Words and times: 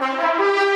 Thank 0.00 0.64
you. 0.64 0.69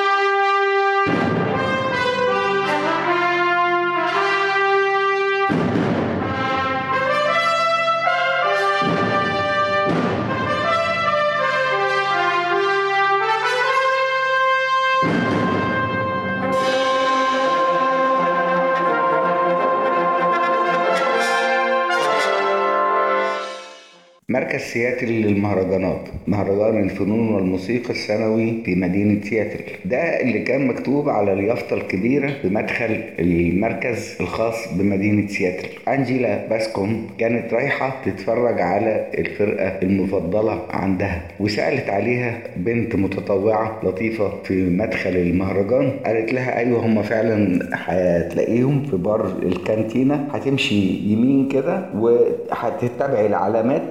مركز 24.54 24.66
سياتل 24.66 25.06
للمهرجانات. 25.06 26.00
مهرجان 26.26 26.82
الفنون 26.84 27.34
والموسيقى 27.34 27.90
السنوي 27.90 28.62
في 28.64 28.74
مدينة 28.74 29.20
سياتل. 29.22 29.60
ده 29.84 30.20
اللي 30.20 30.38
كان 30.38 30.66
مكتوب 30.66 31.08
على 31.08 31.32
اليافطة 31.32 31.74
الكبيرة 31.74 32.30
بمدخل 32.44 33.00
المركز 33.18 34.16
الخاص 34.20 34.74
بمدينة 34.74 35.26
سياتل. 35.28 35.68
أنجيلا 35.88 36.46
باسكوم 36.48 37.06
كانت 37.18 37.54
رايحة 37.54 38.02
تتفرج 38.04 38.60
على 38.60 39.06
الفرقة 39.18 39.68
المفضلة 39.82 40.62
عندها 40.70 41.22
وسألت 41.40 41.88
عليها 41.90 42.38
بنت 42.56 42.96
متطوعة 42.96 43.80
لطيفة 43.82 44.32
في 44.44 44.54
مدخل 44.70 45.10
المهرجان. 45.16 45.90
قالت 46.06 46.32
لها 46.32 46.58
أيوة 46.58 46.86
هم 46.86 47.02
فعلا 47.02 47.58
هتلاقيهم 47.72 48.82
في 48.90 48.96
بار 48.96 49.38
الكانتينا 49.42 50.28
هتمشي 50.32 50.74
يمين 51.12 51.48
كده 51.48 51.86
وهتتبعي 51.94 53.26
العلامات 53.26 53.82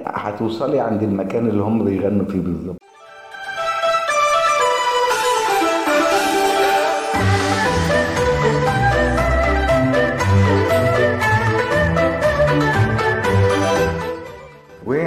هتوصلي 0.54 0.80
عند 0.80 1.02
المكان 1.02 1.46
اللي 1.46 1.62
هم 1.62 1.84
بيغنوا 1.84 2.26
فيه 2.26 2.40
بالظبط. 2.40 2.83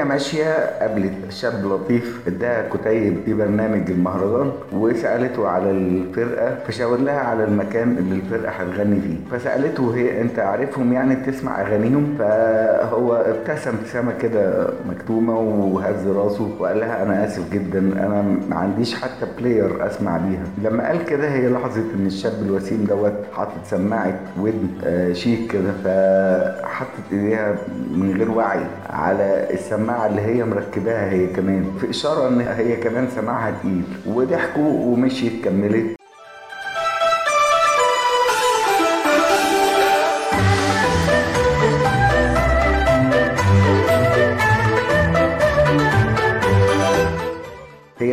وهي 0.08 0.14
ماشية 0.14 0.80
قابلت 0.80 1.14
شاب 1.30 1.66
لطيف 1.66 2.28
اداها 2.28 2.70
كتيب 2.70 3.18
في 3.26 3.34
برنامج 3.34 3.92
المهرجان 3.92 4.52
وسألته 4.74 5.48
على 5.48 5.72
الفرقة 5.72 6.56
فشاور 6.68 6.98
لها 6.98 7.20
على 7.20 7.44
المكان 7.44 7.98
اللي 7.98 8.16
الفرقة 8.16 8.52
هتغني 8.52 9.00
فيه. 9.02 9.38
فسألته 9.38 9.96
هي 9.96 10.22
أنت 10.22 10.40
عارفهم 10.40 10.94
يعني 10.94 11.16
بتسمع 11.16 11.62
أغانيهم؟ 11.62 12.16
فهو 12.20 13.14
ابتسم 13.16 13.72
ابتسامة 13.78 14.12
كده 14.22 14.68
مكتومة 14.90 15.40
وهز 15.40 16.08
راسه 16.08 16.50
وقال 16.60 16.80
لها 16.80 17.04
أنا 17.04 17.26
آسف 17.26 17.52
جدا 17.54 17.80
أنا 17.80 18.22
ما 18.50 18.56
عنديش 18.56 18.96
حتى 18.96 19.28
بلاير 19.40 19.88
أسمع 19.88 20.18
بيها. 20.18 20.70
لما 20.70 20.88
قال 20.88 21.06
كده 21.06 21.30
هي 21.30 21.48
لاحظت 21.50 21.86
إن 22.00 22.06
الشاب 22.06 22.34
الوسيم 22.46 22.86
دوت 22.90 23.14
حاطط 23.34 23.66
سماعة 23.66 24.20
ودن 24.40 24.68
آه، 24.86 25.14
شيك 25.14 25.52
كده 25.52 25.72
فحطت 25.84 26.88
إيديها 27.14 27.56
من 27.96 28.14
غير 28.18 28.32
وعي. 28.32 28.60
على 28.90 29.48
السماعة 29.54 30.08
اللي 30.08 30.22
هي 30.22 30.44
مركباها 30.46 31.12
هي 31.12 31.28
كمان 31.28 31.72
في 31.82 31.90
إشارة 31.90 32.28
إن 32.28 32.42
هي 32.42 32.76
كمان 32.76 33.08
سماعها 33.16 33.52
تقيل 33.52 33.84
وضحكوا 34.08 34.72
ومشيت 34.86 35.44
كملت. 35.44 35.96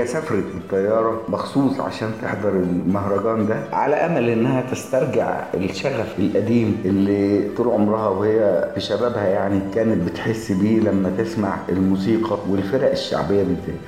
هي 0.04 0.08
سافرت 0.08 0.44
بالطيارة 0.54 1.22
مخصوص 1.28 1.80
عشان 1.80 2.10
تحضر 2.22 2.48
المهرجان 2.48 3.46
ده 3.46 3.56
على 3.72 3.96
أمل 3.96 4.28
إنها 4.28 4.60
تسترجع 4.70 5.42
الشغف 5.54 6.18
القديم 6.18 6.82
اللي 6.84 7.48
طول 7.56 7.68
عمرها 7.68 8.08
وهي 8.08 8.70
في 8.74 8.80
شبابها 8.80 9.28
يعني 9.28 9.60
كانت 9.74 10.08
بتحس 10.10 10.52
بيه 10.52 10.80
لما 10.80 11.12
تسمع 11.18 11.56
الموسيقى 11.68 12.38
والفرق 12.50 12.90
الشعبية 12.90 13.42
بالذات. 13.42 13.80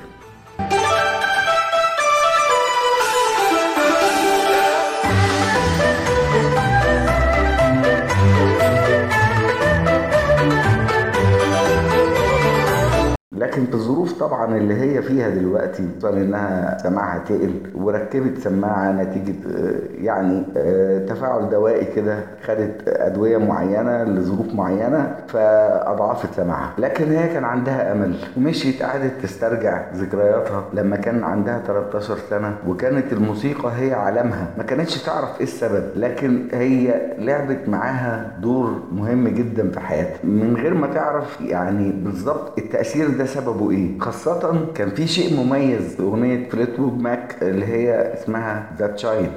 لكن 13.31 13.65
في 13.65 13.73
الظروف 13.73 14.06
طبعا 14.19 14.57
اللي 14.57 14.73
هي 14.81 15.01
فيها 15.01 15.29
دلوقتي 15.29 15.87
خصوصا 15.99 16.17
إنها 16.17 16.77
سماعها 16.83 17.19
تقل 17.19 17.53
وركبت 17.75 18.37
سماعة 18.37 18.91
نتيجة 18.91 19.35
آه، 19.47 19.73
يعني 20.01 20.43
آه، 20.57 21.05
تفاعل 21.05 21.49
دوائي 21.49 21.85
كده 21.95 22.19
خدت 22.43 22.81
أدوية 22.87 23.37
معينة 23.37 24.03
لظروف 24.03 24.53
معينة 24.53 25.15
فأضعفت 25.27 26.33
سماعها. 26.35 26.73
لكن 26.77 27.11
هي 27.11 27.27
كان 27.27 27.43
عندها 27.43 27.91
أمل 27.91 28.15
ومشيت 28.37 28.83
قعدت 28.83 29.13
تسترجع 29.23 29.81
ذكرياتها 29.95 30.63
لما 30.73 30.95
كان 30.95 31.23
عندها 31.23 31.59
13 31.67 32.17
سنة 32.29 32.55
وكانت 32.67 33.13
الموسيقى 33.13 33.71
هي 33.75 33.93
عالمها. 33.93 34.47
ما 34.57 34.63
كانتش 34.63 35.03
تعرف 35.03 35.37
إيه 35.37 35.43
السبب 35.43 35.83
لكن 35.95 36.47
هي 36.53 37.01
لعبت 37.19 37.69
معاها 37.69 38.31
دور 38.41 38.81
مهم 38.91 39.27
جدا 39.27 39.69
في 39.69 39.79
حياتها. 39.79 40.19
من 40.23 40.55
غير 40.61 40.73
ما 40.73 40.87
تعرف 40.87 41.41
يعني 41.41 41.91
بالظبط 41.91 42.59
التأثير 42.59 43.09
ده 43.09 43.25
سببه 43.25 43.71
إيه. 43.71 43.99
خاصة 44.07 44.65
كان 44.75 44.89
في 44.89 45.07
شيء 45.07 45.33
مميز 45.33 45.95
في 45.95 46.01
أغنية 46.01 46.49
Fleetwood 46.49 47.01
Mac 47.01 47.43
اللي 47.43 47.65
هي 47.65 48.13
اسمها 48.13 48.75
The 48.79 48.87
Child 48.87 49.36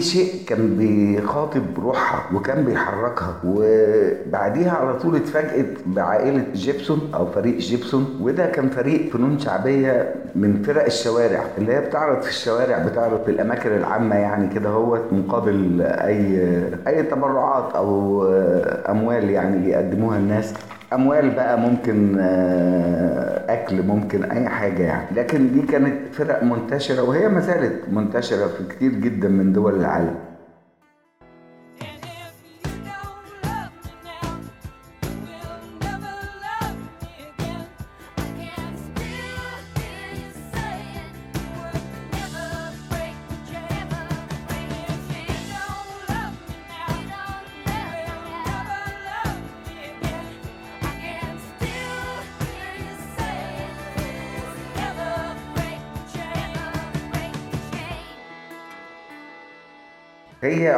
شيء 0.00 0.44
كان 0.46 0.76
بيخاطب 0.76 1.62
روحها 1.78 2.36
وكان 2.36 2.64
بيحركها. 2.64 3.34
وبعديها 3.44 4.70
على 4.72 4.94
طول 4.98 5.16
اتفاجئت 5.16 5.66
بعائلة 5.86 6.44
جيبسون 6.54 7.10
أو 7.14 7.26
فريق 7.26 7.58
جيبسون 7.58 8.18
وده 8.20 8.46
كان 8.46 8.68
فريق 8.68 9.12
فنون 9.12 9.38
شعبية 9.38 10.14
من 10.34 10.62
فرق 10.62 10.84
الشوارع 10.84 11.44
اللي 11.58 11.72
هي 11.72 11.80
بتعرض 11.80 12.22
في 12.22 12.28
الشوارع 12.28 12.78
بتعرض 12.78 13.24
في 13.24 13.30
الأماكن 13.30 13.70
العامة 13.76 14.16
يعني 14.16 14.54
كده 14.54 14.68
هو 14.68 14.98
مقابل 15.12 15.82
أي 15.82 16.40
أي 16.88 17.02
تبرعات 17.02 17.72
أو 17.74 18.24
أموال 18.88 19.30
يعني 19.30 19.70
يقدموها 19.70 20.18
الناس. 20.18 20.54
أموال 20.92 21.30
بقى 21.30 21.60
ممكن 21.60 22.16
آه، 22.20 23.52
أكل 23.52 23.82
ممكن 23.82 24.24
أي 24.24 24.48
حاجة 24.48 24.82
يعني. 24.82 25.06
لكن 25.16 25.52
دي 25.52 25.62
كانت 25.62 26.14
فرق 26.14 26.42
منتشرة 26.42 27.02
وهي 27.02 27.28
ما 27.28 27.40
زالت 27.40 27.88
منتشرة 27.92 28.46
في 28.46 28.64
كتير 28.76 28.92
جدا 28.92 29.28
من 29.28 29.52
دول 29.52 29.80
العالم. 29.80 30.14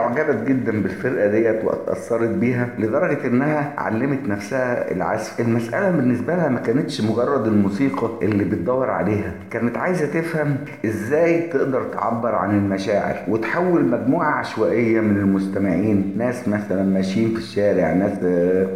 أعجبت 0.08 0.49
جدا 0.49 0.82
بالفرقة 0.82 1.26
ديت 1.26 1.64
واتأثرت 1.64 2.28
بيها 2.28 2.69
لدرجة 2.78 3.26
إنها 3.26 3.72
علمت 3.78 4.28
نفسها 4.28 4.93
العزف. 4.93 5.40
المسألة 5.40 5.90
بالنسبة 5.90 6.34
لها 6.37 6.49
ما 6.49 6.60
كانتش 6.60 7.00
مجرد 7.00 7.46
الموسيقى 7.46 8.10
اللي 8.22 8.44
بتدور 8.44 8.90
عليها 8.90 9.32
كانت 9.50 9.76
عايزة 9.78 10.06
تفهم 10.06 10.56
إزاي 10.84 11.40
تقدر 11.40 11.82
تعبر 11.82 12.34
عن 12.34 12.58
المشاعر 12.58 13.16
وتحول 13.28 13.84
مجموعة 13.84 14.31
عشوائية 14.31 15.00
من 15.00 15.16
المستمعين. 15.16 16.14
ناس 16.19 16.49
مثلا 16.49 16.82
ماشيين 16.82 17.28
في 17.31 17.38
الشارع 17.38 17.93
ناس 17.93 18.19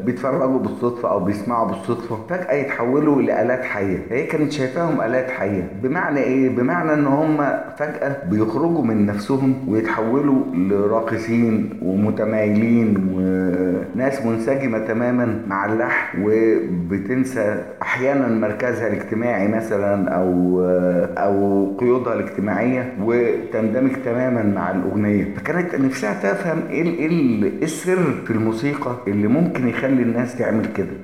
بيتفرجوا 0.04 0.58
بالصدفة 0.58 1.10
أو 1.10 1.24
بيسمعوا 1.24 1.68
بالصدفة 1.68 2.18
فجأة 2.28 2.52
يتحولوا 2.52 3.22
لآلات 3.22 3.64
حية. 3.64 3.98
هي 4.10 4.26
كانت 4.26 4.52
شايفاهم 4.52 5.00
آلات 5.00 5.30
حية. 5.30 5.68
بمعنى 5.82 6.20
إيه؟ 6.20 6.48
بمعنى 6.56 6.94
إن 6.94 7.06
هم 7.06 7.36
فجأة 7.78 8.16
بيخرجوا 8.30 8.82
من 8.84 9.06
نفسهم 9.06 9.54
ويتحولوا 9.68 10.42
وراقصين 11.22 11.70
ومتمايلين 11.82 12.96
وناس 13.14 14.26
منسجمة 14.26 14.78
تماما 14.78 15.42
مع 15.46 15.72
اللحن 15.72 16.18
وبتنسى 16.22 17.62
أحيانا 17.82 18.28
مركزها 18.28 18.86
الاجتماعي 18.88 19.48
مثلا 19.48 20.08
أو 20.08 20.60
أو 21.18 21.76
قيودها 21.76 22.14
الاجتماعية 22.14 22.92
وتندمج 23.02 23.90
تماما 24.04 24.42
مع 24.42 24.70
الأغنية. 24.70 25.34
فكانت 25.36 25.74
نفسها 25.74 26.32
تفهم 26.32 26.58
ال- 26.58 26.68
إيه 26.70 26.88
إيه 26.98 27.62
السر 27.62 28.12
في 28.24 28.30
الموسيقى 28.30 28.96
اللي 29.06 29.28
ممكن 29.28 29.68
يخلي 29.68 30.02
الناس 30.02 30.38
تعمل 30.38 30.66
كده. 30.76 30.96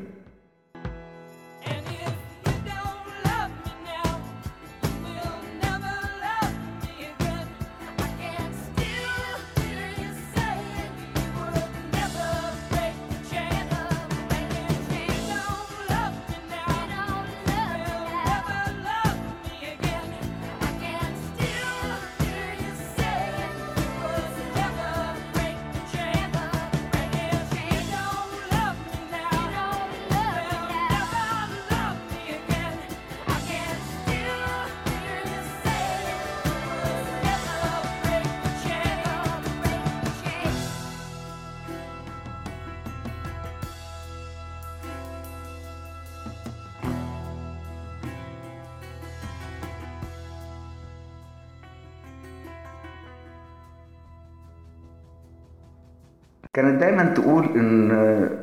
كانت 56.59 56.81
دايما 56.81 57.05
تقول 57.05 57.45
إن 57.57 57.89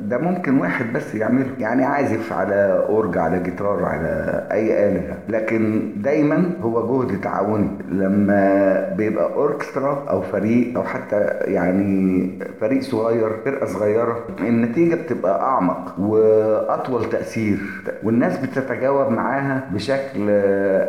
ده 0.00 0.18
ممكن 0.18 0.58
واحد 0.58 0.92
بس 0.92 1.14
يعمله. 1.14 1.46
يعني 1.58 1.84
عازف 1.84 2.32
على 2.32 2.84
أورج 2.88 3.18
على 3.18 3.38
جيتار 3.38 3.84
على 3.84 4.44
أي 4.52 4.88
آلة. 4.88 5.14
لكن 5.28 5.92
دايما 5.96 6.50
هو 6.62 7.02
جهد 7.02 7.20
تعاوني. 7.20 7.68
لما 7.90 8.94
بيبقى 8.96 9.32
أوركسترا 9.34 10.04
أو 10.10 10.22
فريق 10.22 10.76
أو 10.78 10.82
حتى 10.84 11.20
يعني 11.40 12.30
فريق 12.60 12.82
صغير 12.82 13.30
فرقة 13.44 13.66
صغيرة 13.66 14.18
النتيجة 14.40 14.94
بتبقى 14.94 15.40
أعمق 15.40 15.94
وأطول 15.98 17.04
تأثير. 17.10 17.58
والناس 18.02 18.38
بتتجاوب 18.38 19.12
معاها 19.12 19.68
بشكل 19.72 20.30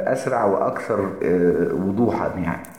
أسرع 0.07 0.45
وأكثر 0.45 0.99
وضوحا 1.73 2.27
يعني. 2.43 2.76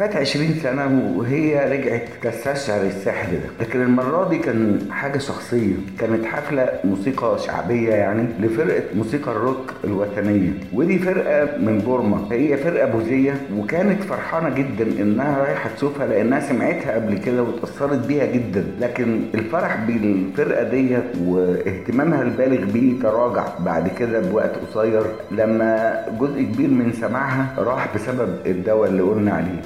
فات 0.00 0.16
20 0.16 0.54
سنة 0.62 1.14
وهي 1.16 1.72
رجعت 1.72 2.02
تستشعر 2.22 2.80
السحر 2.82 3.32
ده. 3.32 3.64
لكن 3.66 3.82
المرة 3.82 4.28
دي 4.28 4.38
كان 4.38 4.78
حاجة 4.90 5.18
شخصية. 5.18 5.72
كانت 5.98 6.24
حفلة 6.24 6.68
موسيقى 6.84 7.38
شعبية 7.38 7.90
يعني 7.90 8.28
لفرقة 8.40 8.82
موسيقى 8.94 9.32
الروك 9.32 9.74
الوطنية. 9.84 10.50
ودي 10.72 10.98
فرقة 10.98 11.58
من 11.58 11.78
بورما. 11.78 12.28
هي 12.32 12.56
فرقة 12.56 12.86
بوذية 12.86 13.34
وكانت 13.56 14.02
فرحانة 14.02 14.54
جدا 14.54 15.02
إنها 15.02 15.38
رايحة 15.38 15.70
تشوفها 15.76 16.06
لأنها 16.06 16.40
سمعتها 16.40 16.94
قبل 16.94 17.18
كده 17.18 17.42
واتأثرت 17.42 18.06
بيها 18.06 18.26
جدا. 18.26 18.64
لكن 18.80 19.20
الفرح 19.34 19.76
بالفرقة 19.86 20.62
ديت 20.62 21.16
واهتمامها 21.24 22.22
البالغ 22.22 22.64
بيه 22.72 23.00
تراجع 23.02 23.44
بعد 23.58 23.88
كده 23.88 24.20
بوقت 24.20 24.52
قصير 24.56 25.02
لما 25.30 26.00
جزء 26.20 26.42
كبير 26.42 26.68
من 26.68 26.92
سماعها 26.92 27.54
راح 27.58 27.94
بسبب 27.94 28.36
الدواء 28.46 28.88
اللي 28.90 29.02
قلنا 29.02 29.32
عليه. 29.32 29.62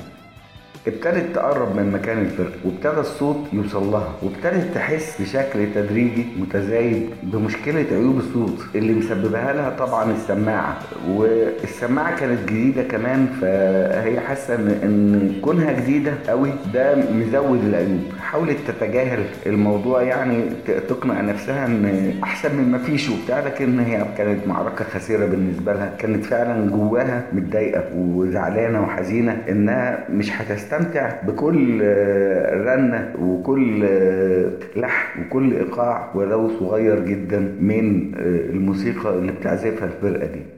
ابتدت 0.86 1.34
تقرب 1.34 1.76
من 1.76 1.92
مكان 1.92 2.18
الفرقة 2.18 2.52
وابتدى 2.64 3.00
الصوت 3.00 3.36
يوصل 3.52 3.90
لها 3.92 4.12
وابتدت 4.22 4.74
تحس 4.74 5.22
بشكل 5.22 5.66
تدريجي 5.74 6.24
متزايد 6.40 7.10
بمشكلة 7.22 7.84
عيوب 7.92 8.18
الصوت 8.18 8.64
اللي 8.74 8.92
مسببها 8.92 9.52
لها 9.52 9.70
طبعا 9.70 10.12
السماعة. 10.12 10.78
والسماعة 11.08 12.16
كانت 12.20 12.48
جديدة 12.48 12.82
كمان 12.82 13.26
فهي 13.40 14.20
حاسة 14.20 14.54
ان 14.54 15.32
كونها 15.42 15.72
جديدة 15.72 16.12
قوي 16.28 16.50
ده 16.74 16.94
مزود 17.12 17.64
العيوب. 17.64 18.00
حاولت 18.20 18.56
تتجاهل 18.68 19.24
الموضوع 19.46 20.02
يعني 20.02 20.42
تقنع 20.88 21.20
نفسها 21.20 21.66
إن 21.66 22.12
أحسن 22.22 22.54
من 22.56 22.70
ما 22.70 22.78
فيش 22.78 23.08
وبتاع 23.08 23.40
لكن 23.40 23.78
هي 23.80 24.04
كانت 24.18 24.46
معركة 24.46 24.84
خسيرة 24.84 25.26
بالنسبة 25.26 25.72
لها. 25.72 25.92
كانت 25.98 26.24
فعلا 26.24 26.70
جواها 26.70 27.22
متضايقة 27.32 27.84
وزعلانة 27.96 28.82
وحزينة 28.82 29.42
إنها 29.48 30.04
مش 30.10 30.30
هتستمتع 30.74 31.22
بكل 31.22 31.80
آه، 31.82 32.54
رنة 32.64 33.14
وكل 33.20 33.84
آه، 33.84 34.50
لحن 34.76 35.20
وكل 35.22 35.52
إيقاع 35.52 36.10
ولو 36.14 36.48
صغير 36.48 37.04
جدا 37.04 37.38
من 37.60 38.14
آه، 38.14 38.50
الموسيقى 38.50 39.14
اللي 39.14 39.32
بتعزفها 39.32 39.84
الفرقة 39.88 40.26
دي. 40.26 40.53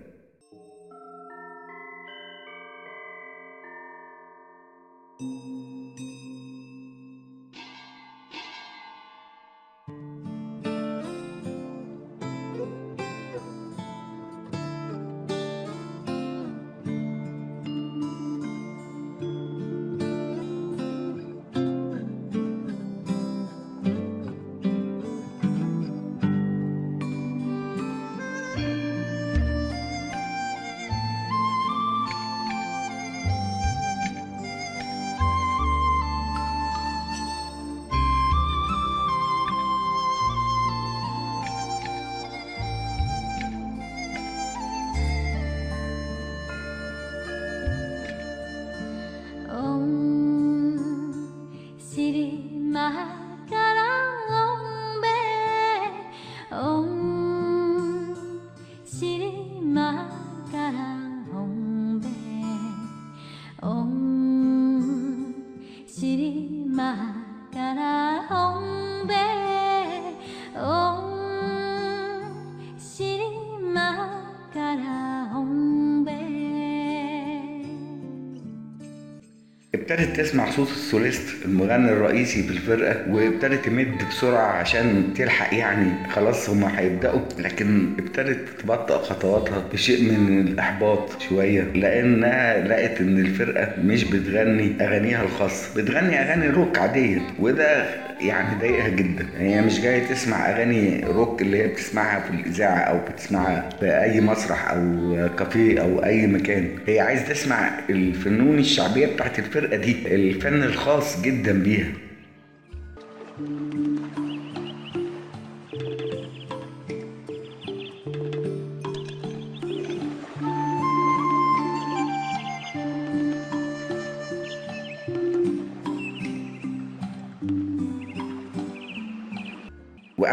ابتدت 79.91 80.21
تسمع 80.21 80.51
صوت 80.51 80.69
السوليست 80.71 81.45
المغني 81.45 81.93
الرئيسي 81.93 82.43
في 82.43 82.51
الفرقة 82.51 83.05
وابتدت 83.11 83.65
تمد 83.65 84.09
بسرعة 84.11 84.47
عشان 84.47 85.15
تلحق 85.17 85.55
يعني 85.55 85.93
خلاص 86.11 86.51
هما 86.51 86.81
هيبدأوا 86.81 87.21
لكن 87.39 87.91
ابتدت 87.99 88.49
تبطئ 88.63 88.95
خطواتها 88.95 89.65
بشيء 89.73 90.03
من 90.03 90.41
الإحباط 90.49 91.23
شوية 91.29 91.63
لأنها 91.63 92.69
لقت 92.69 93.01
إن 93.01 93.19
الفرقة 93.19 93.69
مش 93.85 94.05
بتغني 94.05 94.73
أغانيها 94.81 95.23
الخاصة 95.23 95.75
بتغني 95.83 96.21
أغاني 96.23 96.49
روك 96.49 96.79
عادية 96.79 97.19
وده 97.39 97.87
يعني 98.21 98.61
ضايقها 98.61 98.89
جدا. 98.89 99.27
هي 99.39 99.61
مش 99.63 99.81
جاية 99.81 100.07
تسمع 100.07 100.51
أغاني 100.51 101.05
روك 101.05 101.43
اللي 101.43 101.63
هي 101.63 101.67
بتسمعها 101.67 102.21
في 102.21 102.31
الإذاعة 102.31 102.79
أو 102.79 102.99
بتسمعها 103.13 103.69
في 103.81 104.03
أي 104.03 104.21
مسرح 104.21 104.71
أو 104.71 105.29
كافيه 105.39 105.81
أو 105.83 106.05
أي 106.05 106.27
مكان. 106.27 106.69
هي 106.87 107.01
عايز 107.01 107.29
تسمع 107.29 107.71
الفنون 107.91 108.59
الشعبية 108.59 109.07
بتاعت 109.07 109.39
الفرقة 109.39 109.77
دي 109.77 110.15
الفن 110.15 110.63
الخاص 110.63 111.23
جدا 111.23 111.53
بيها. 111.63 111.87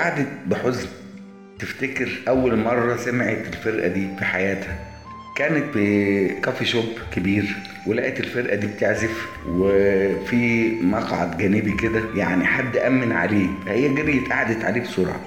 وقعدت 0.04 0.28
بحزن. 0.48 0.88
تفتكر 1.60 2.10
أول 2.28 2.56
مرة 2.56 2.96
سمعت 2.96 3.48
الفرقة 3.48 3.88
دي 3.88 4.08
في 4.20 4.26
حياتها؟ 4.26 4.80
كانت 5.36 5.74
في 5.74 6.28
coffee 6.28 6.66
shop 6.66 6.86
كبير 7.16 7.56
ولقيت 7.88 8.20
الفرقة 8.20 8.56
دي 8.56 8.68
بتعزف 8.68 9.28
وفي 9.48 10.72
مقعد 10.82 11.38
جانبي 11.38 11.72
كده 11.72 12.02
يعني 12.16 12.46
حد 12.46 12.78
أمن 12.78 13.12
عليه. 13.12 13.48
هي 13.68 13.90
جريت 13.90 14.30
قعدت 14.32 14.66
عليه 14.66 14.82
بسرعة. 14.82 15.20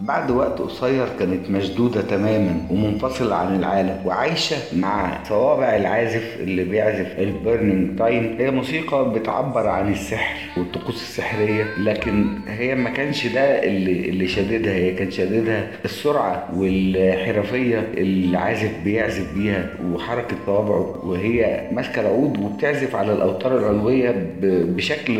بعد 0.00 0.30
وقت 0.30 0.58
قصير 0.58 1.06
كانت 1.18 1.50
مشدودة 1.50 2.00
تماما 2.02 2.60
ومنفصلة 2.70 3.34
عن 3.34 3.56
العالم 3.56 4.02
وعايشة 4.04 4.56
مع 4.76 5.24
صوابع 5.24 5.76
العازف 5.76 6.36
اللي 6.40 6.64
بيعزف 6.64 7.18
ال 7.18 7.28
Burning 7.28 7.98
Time 7.98 8.36
هي 8.38 8.50
موسيقى 8.50 9.10
بتعبر 9.14 9.66
عن 9.68 9.92
السحر 9.92 10.36
والطقوس 10.60 10.94
السحرية 11.02 11.64
لكن 11.78 12.26
هي 12.48 12.74
ما 12.74 12.90
كانش 12.90 13.26
ده 13.26 13.40
اللي, 13.64 14.08
اللي 14.08 14.28
شددها. 14.28 14.72
هي 14.74 14.94
كان 14.94 15.10
شددها 15.10 15.68
السرعة 15.84 16.48
والحرفية 16.56 17.78
اللي 17.78 18.26
العازف 18.30 18.70
بيعزف 18.84 19.34
بيها 19.34 19.66
وحركة 19.92 20.36
صوابعه 20.46 21.06
وهي 21.06 21.68
ماسكة 21.72 22.00
العود 22.00 22.38
وبتعزف 22.38 22.96
على 22.96 23.12
الأوتار 23.12 23.58
العلوية 23.58 24.26
بشكل 24.42 25.14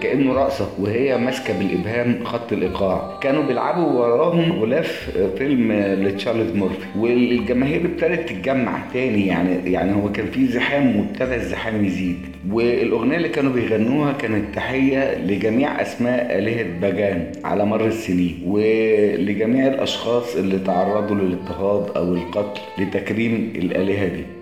كأنه 0.00 0.32
رقصة. 0.34 0.68
وهي 0.78 1.18
ماسكة 1.18 1.58
بالإبهام 1.58 2.24
خط 2.24 2.52
الإيقاع. 2.52 3.18
كانوا 3.22 3.42
بيلعبوا 3.42 4.06
وراهم 4.18 4.52
غلاف 4.52 5.10
فيلم 5.38 5.72
لتشارلز 5.72 6.52
مورفي 6.56 6.86
والجماهير 6.96 7.80
ابتدت 7.84 8.28
تتجمع 8.28 8.78
تاني 8.92 9.26
يعني 9.26 9.72
يعني 9.72 9.92
هو 9.94 10.12
كان 10.12 10.26
في 10.26 10.46
زحام 10.46 10.96
وابتدى 10.96 11.34
الزحام 11.34 11.84
يزيد. 11.84 12.16
والأغنية 12.50 13.16
اللي 13.16 13.28
كانوا 13.28 13.52
بيغنوها 13.52 14.12
كانت 14.12 14.54
تحية 14.54 15.18
لجميع 15.18 15.82
أسماء 15.82 16.38
آلهة 16.38 16.66
باجان 16.80 17.32
على 17.44 17.64
مر 17.66 17.86
السنين 17.86 18.42
ولجميع 18.46 19.66
الأشخاص 19.66 20.36
اللي 20.36 20.58
تعرضوا 20.58 21.16
للاضطهاد 21.16 21.96
أو 21.96 22.14
القتل 22.14 22.60
لتكريم 22.78 23.52
الآلهة 23.56 24.08
دي. 24.08 24.37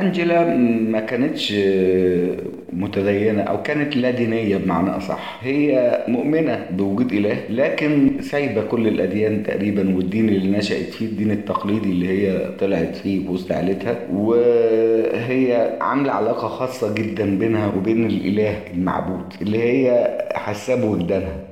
أنجيلا 0.00 0.56
ما 0.90 1.00
كانتش 1.00 1.54
متدينة 2.72 3.42
أو 3.42 3.62
كانت 3.62 3.96
لا 3.96 4.10
دينية 4.10 4.56
بمعنى 4.56 4.90
أصح. 4.90 5.38
هي 5.42 5.98
مؤمنة 6.08 6.66
بوجود 6.70 7.12
إله 7.12 7.36
لكن 7.50 8.10
سايبة 8.20 8.62
كل 8.62 8.88
الأديان 8.88 9.42
تقريبا 9.42 9.96
والدين 9.96 10.28
اللي 10.28 10.58
نشأت 10.58 10.86
فيه 10.94 11.06
الدين 11.06 11.30
التقليدي 11.30 11.90
اللي 11.90 12.08
هي 12.08 12.50
طلعت 12.60 12.96
فيه 12.96 13.20
في 13.26 13.28
وسط 13.28 13.52
عيلتها. 13.52 13.96
وهي 14.12 15.70
عاملة 15.80 16.12
علاقة 16.12 16.48
خاصة 16.48 16.94
جدا 16.94 17.38
بينها 17.38 17.72
وبين 17.76 18.06
الإله 18.06 18.54
المعبود 18.74 19.32
اللي 19.42 19.58
هي 19.62 20.08
حاساه 20.34 20.74
بوجدانها 20.74 21.49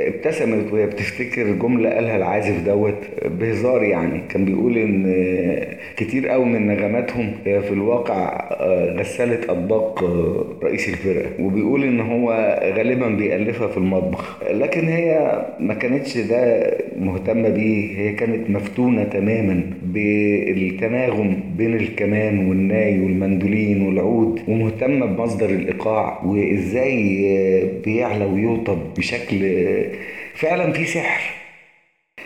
ابتسمت 0.00 0.72
وهي 0.72 0.86
بتفتكر 0.86 1.52
جملة 1.52 1.90
قالها 1.90 2.16
العازف 2.16 2.66
دوت 2.66 2.94
بهزار 3.40 3.82
يعني. 3.82 4.20
كان 4.28 4.44
بيقول 4.44 4.78
إن 4.78 5.14
كتير 5.96 6.28
قوي 6.28 6.44
من 6.44 6.66
نغماتهم 6.66 7.32
هي 7.46 7.60
في 7.62 7.70
الواقع 7.70 8.48
غسالة 9.00 9.52
أطباق 9.52 10.04
رئيس 10.64 10.88
الفرقة. 10.88 11.28
وبيقول 11.40 11.84
إن 11.84 12.00
هو 12.00 12.30
غالبا 12.76 13.08
بيألفها 13.08 13.68
في 13.68 13.76
المطبخ. 13.76 14.42
لكن 14.50 14.88
هي 14.88 15.42
ما 15.60 15.74
كانتش 15.74 16.18
ده 16.18 16.70
مهتمة 17.00 17.48
بيه. 17.48 17.98
هي 17.98 18.12
كانت 18.12 18.50
مفتونة 18.50 19.04
تماما 19.04 19.62
بالتناغم 19.82 21.40
بين 21.56 21.74
الكمان 21.76 22.48
والناي 22.48 23.00
والمندولين 23.00 23.82
والعود 23.82 24.40
ومهتمة 24.48 25.06
بمصدر 25.06 25.50
الإيقاع 25.50 26.24
وإزاي 26.24 27.28
بيعلى 27.84 28.24
ويوطب 28.24 28.78
بشكل 28.98 29.38
فعلا 30.34 30.72
في 30.72 30.84
سحر. 30.84 31.34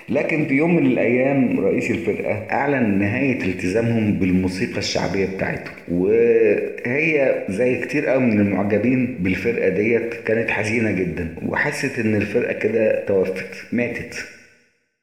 لكن 0.08 0.44
في 0.46 0.54
يوم 0.54 0.76
من 0.76 0.86
الأيام 0.86 1.60
رئيس 1.60 1.90
الفرقة 1.90 2.32
أعلن 2.50 2.98
نهاية 2.98 3.42
التزامهم 3.44 4.12
بالموسيقى 4.12 4.78
الشعبية 4.78 5.26
بتاعته. 5.26 5.70
وهي 5.88 7.44
زي 7.48 7.80
كتير 7.80 8.06
قوي 8.06 8.22
من 8.22 8.40
المعجبين 8.40 9.18
بالفرقة 9.20 9.68
ديت 9.68 10.14
كانت 10.14 10.50
حزينة 10.50 10.90
جدا 10.90 11.34
وحست 11.46 11.98
إن 11.98 12.14
الفرقة 12.14 12.52
كده 12.52 13.04
توفت 13.04 13.64
ماتت. 13.72 14.24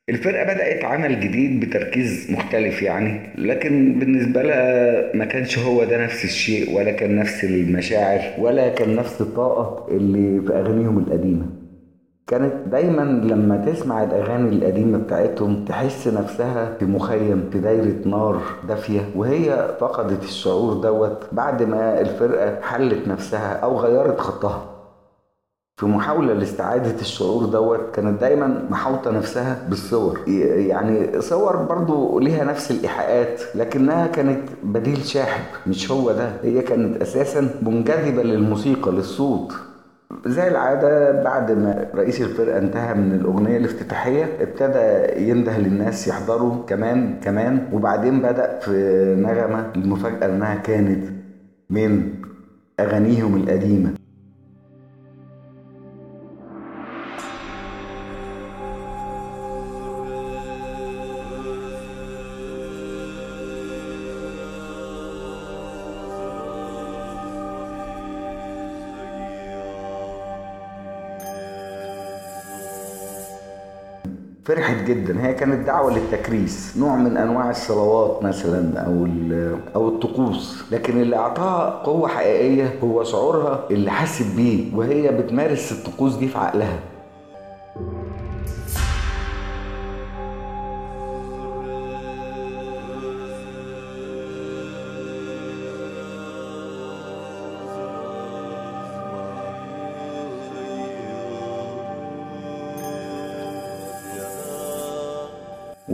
الفرقة 0.10 0.44
بدأت 0.44 0.86
عمل 0.86 1.20
جديد 1.20 1.60
بتركيز 1.60 2.32
مختلف 2.32 2.82
يعني 2.82 3.20
لكن 3.38 4.00
بالنسبة 4.00 4.42
لها 4.42 5.16
ما 5.16 5.26
كانش 5.26 5.60
هو 5.60 5.84
ده 5.84 6.04
نفس 6.04 6.24
الشيء 6.24 6.72
ولا 6.72 6.92
كان 6.92 7.16
نفس 7.16 7.44
المشاعر 7.44 8.22
ولا 8.38 8.70
كان 8.70 8.96
نفس 8.96 9.22
الطاقة 9.22 9.88
اللي 9.98 10.42
في 10.48 10.54
أغانيهم 10.54 10.98
القديمة. 11.00 11.69
كانت 12.30 12.54
دايما 12.68 13.02
لما 13.02 13.58
تسمع 13.66 14.04
الأغاني 14.04 14.50
القديمة 14.50 14.98
بتاعتهم 14.98 15.66
تحس 15.66 16.08
نفسها 16.08 16.74
في 16.80 16.86
مخيم 16.86 17.50
في 17.52 17.60
دايرة 17.60 18.08
نار 18.08 18.42
دافية 18.68 19.10
وهي 19.16 19.76
فقدت 19.80 20.24
الشعور 20.24 20.74
دوت 20.74 21.24
بعد 21.32 21.64
ما 21.64 22.02
الفرقة 22.02 22.62
حلت 22.62 23.08
نفسها 23.08 23.54
أو 23.54 23.80
غيرت 23.80 24.20
خطها. 24.20 24.66
في 25.78 25.86
محاولة 25.86 26.34
لاستعادة 26.34 27.02
الشعور 27.02 27.46
دوت 27.46 27.80
كانت 27.94 28.22
دايما 28.22 28.66
محاوطة 28.70 29.12
نفسها 29.12 29.66
بالصور. 29.70 30.20
يعني 30.28 31.22
صور 31.22 31.56
برضو 31.56 32.20
ليها 32.20 32.44
نفس 32.44 32.72
الإيحاءات 32.72 33.42
لكنها 33.56 34.08
كانت 34.08 34.50
بديل 34.64 35.06
شاحب 35.06 35.44
مش 35.68 35.92
هو 35.92 36.12
ده. 36.12 36.32
هي 36.44 36.62
كانت 36.62 37.02
أساسا 37.02 37.50
منجذبة 37.62 38.24
للموسيقى 38.24 38.92
للصوت. 38.92 39.54
زي 40.26 40.48
العادة 40.48 41.24
بعد 41.24 41.52
ما 41.52 41.88
رئيس 41.96 42.22
الفرقة 42.22 42.58
انتهى 42.58 42.94
من 42.94 43.12
الأغنية 43.12 43.58
الافتتاحية 43.58 44.26
ابتدى 44.42 45.22
ينده 45.30 45.58
للناس 45.58 46.08
يحضروا 46.08 46.66
كمان 46.66 47.20
كمان 47.24 47.70
وبعدين 47.74 48.22
بدأ 48.22 48.60
في 48.60 48.72
نغمة 49.20 49.72
المفاجأة 49.76 50.26
إنها 50.26 50.56
كانت 50.56 51.04
من 51.70 52.14
أغانيهم 52.80 53.36
القديمة. 53.36 53.90
فرحت 74.50 74.84
جدا. 74.88 75.26
هي 75.26 75.34
كانت 75.34 75.68
دعوة 75.68 75.94
للتكريس 75.98 76.78
نوع 76.78 76.96
من 76.96 77.18
أنواع 77.18 77.50
الصلوات 77.50 78.24
مثلا 78.24 78.80
أو 78.80 79.08
أو 79.76 79.88
الطقوس. 79.88 80.64
لكن 80.72 81.02
اللي 81.02 81.16
أعطاها 81.16 81.70
قوة 81.70 82.08
حقيقية 82.08 82.80
هو 82.84 83.04
شعورها 83.04 83.64
اللي 83.72 83.92
حست 83.92 84.36
بيه 84.36 84.76
وهي 84.76 85.12
بتمارس 85.12 85.72
الطقوس 85.72 86.16
دي 86.16 86.28
في 86.28 86.38
عقلها. 86.38 86.80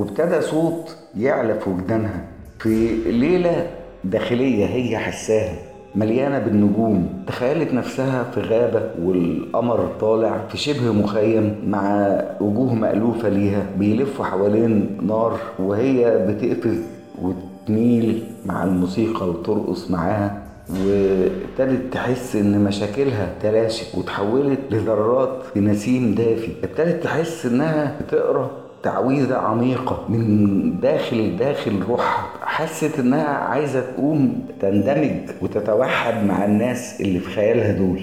وابتدى 0.06 0.42
صوت 0.42 0.96
يعلى 1.18 1.60
في 1.60 1.70
وجدانها 1.70 2.24
في 2.60 2.88
ليلة 3.12 3.68
داخلية 4.04 4.66
هي 4.66 4.98
حساها 4.98 5.54
مليانة 5.96 6.40
بالنجوم 6.40 7.24
تخيلت 7.28 7.74
نفسها 7.74 8.24
في 8.24 8.40
غابة 8.42 8.90
والقمر 9.04 9.88
طالع 10.00 10.48
في 10.50 10.58
شبه 10.58 10.92
مخيم 10.92 11.56
مع 11.68 12.18
وجوه 12.42 12.74
مألوفة 12.76 13.30
ليها 13.30 13.66
بيلفوا 13.80 14.26
حوالين 14.26 14.98
نار 15.02 15.40
وهي 15.60 16.26
بتقفز 16.28 16.78
وتميل 17.22 18.24
مع 18.46 18.64
الموسيقى 18.64 19.30
وترقص 19.30 19.92
معاها 19.92 20.42
وابتدت 20.70 21.94
تحس 21.94 22.36
إن 22.36 22.64
مشاكلها 22.64 23.30
تلاشت 23.42 23.96
وتحولت 23.98 24.60
لذرات 24.72 25.44
في 25.54 25.60
نسيم 25.60 26.16
دافي 26.16 26.52
ابتدت 26.64 27.04
تحس 27.04 27.46
إنها 27.46 27.96
بتقرأ 28.02 28.52
تعويذة 28.86 29.36
عميقة 29.36 30.06
من 30.10 30.80
داخل 30.80 31.38
داخل 31.38 31.84
روحها 31.90 32.26
حست 32.42 33.00
إنها 33.00 33.28
عايزة 33.28 33.82
تقوم 33.82 34.46
تندمج 34.62 35.30
وتتوحد 35.42 36.26
مع 36.26 36.46
الناس 36.46 37.02
اللي 37.02 37.20
في 37.20 37.30
خيالها 37.30 37.72
دول. 37.72 38.02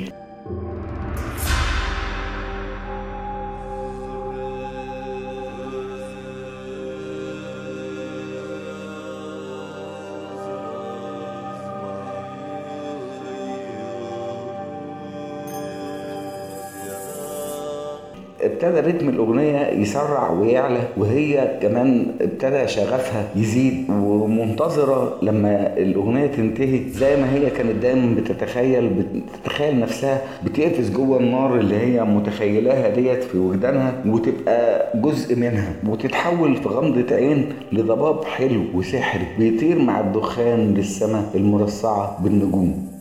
ابتدى 18.62 18.80
رتم 18.90 19.08
الأغنية 19.08 19.66
يسرع 19.68 20.30
ويعلى 20.30 20.80
وهي 20.96 21.58
كمان 21.62 22.06
ابتدى 22.20 22.68
شغفها 22.68 23.28
يزيد 23.36 23.84
ومنتظرة 23.90 25.18
لما 25.22 25.76
الأغنية 25.76 26.26
تنتهي. 26.26 26.88
زي 26.88 27.16
ما 27.16 27.32
هي 27.34 27.50
كانت 27.50 27.82
دايما 27.82 28.14
بتتخيل 28.14 28.90
بتتخيل 29.34 29.80
نفسها 29.80 30.20
بتقفز 30.44 30.90
جوه 30.90 31.18
النار 31.18 31.58
اللي 31.58 31.76
هي 31.76 32.04
متخيلاها 32.04 32.88
ديت 32.94 33.22
في 33.24 33.38
وجدانها 33.38 33.94
وتبقى 34.06 34.92
جزء 34.94 35.36
منها 35.36 35.72
وتتحول 35.88 36.56
في 36.56 36.68
غمضة 36.68 37.14
عين 37.14 37.46
لضباب 37.72 38.24
حلو 38.24 38.62
وسحري 38.74 39.26
بيطير 39.38 39.78
مع 39.78 40.00
الدخان 40.00 40.74
للسماء 40.74 41.24
المرصعة 41.34 42.18
بالنجوم. 42.24 42.91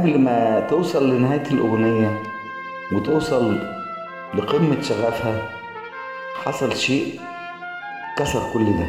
قبل 0.00 0.18
ما 0.18 0.60
توصل 0.60 1.14
لنهاية 1.14 1.42
الأغنية 1.50 2.18
وتوصل 2.92 3.58
لقمة 4.34 4.80
شغفها 4.82 5.42
حصل 6.44 6.76
شيء 6.76 7.20
كسر 8.16 8.40
كل 8.54 8.64
ده. 8.64 8.86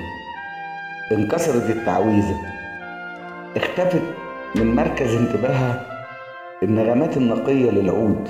انكسرت 1.12 1.70
التعويذة. 1.70 2.36
اختفت 3.58 4.02
من 4.56 4.76
مركز 4.76 5.16
انتباهها 5.16 5.86
النغمات 6.64 7.18
النقية 7.18 7.72
للعود. 7.72 8.30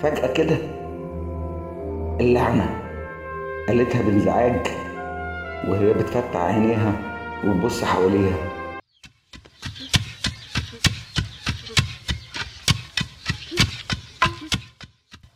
فجأة 0.00 0.32
كده 0.32 0.56
اللعنة 2.20 2.70
قالتها 3.68 4.02
بانزعاج 4.02 4.66
وهي 5.68 5.92
بتفتح 5.92 6.36
عينيها 6.36 6.92
وتبص 7.44 7.84
حواليها. 7.84 8.49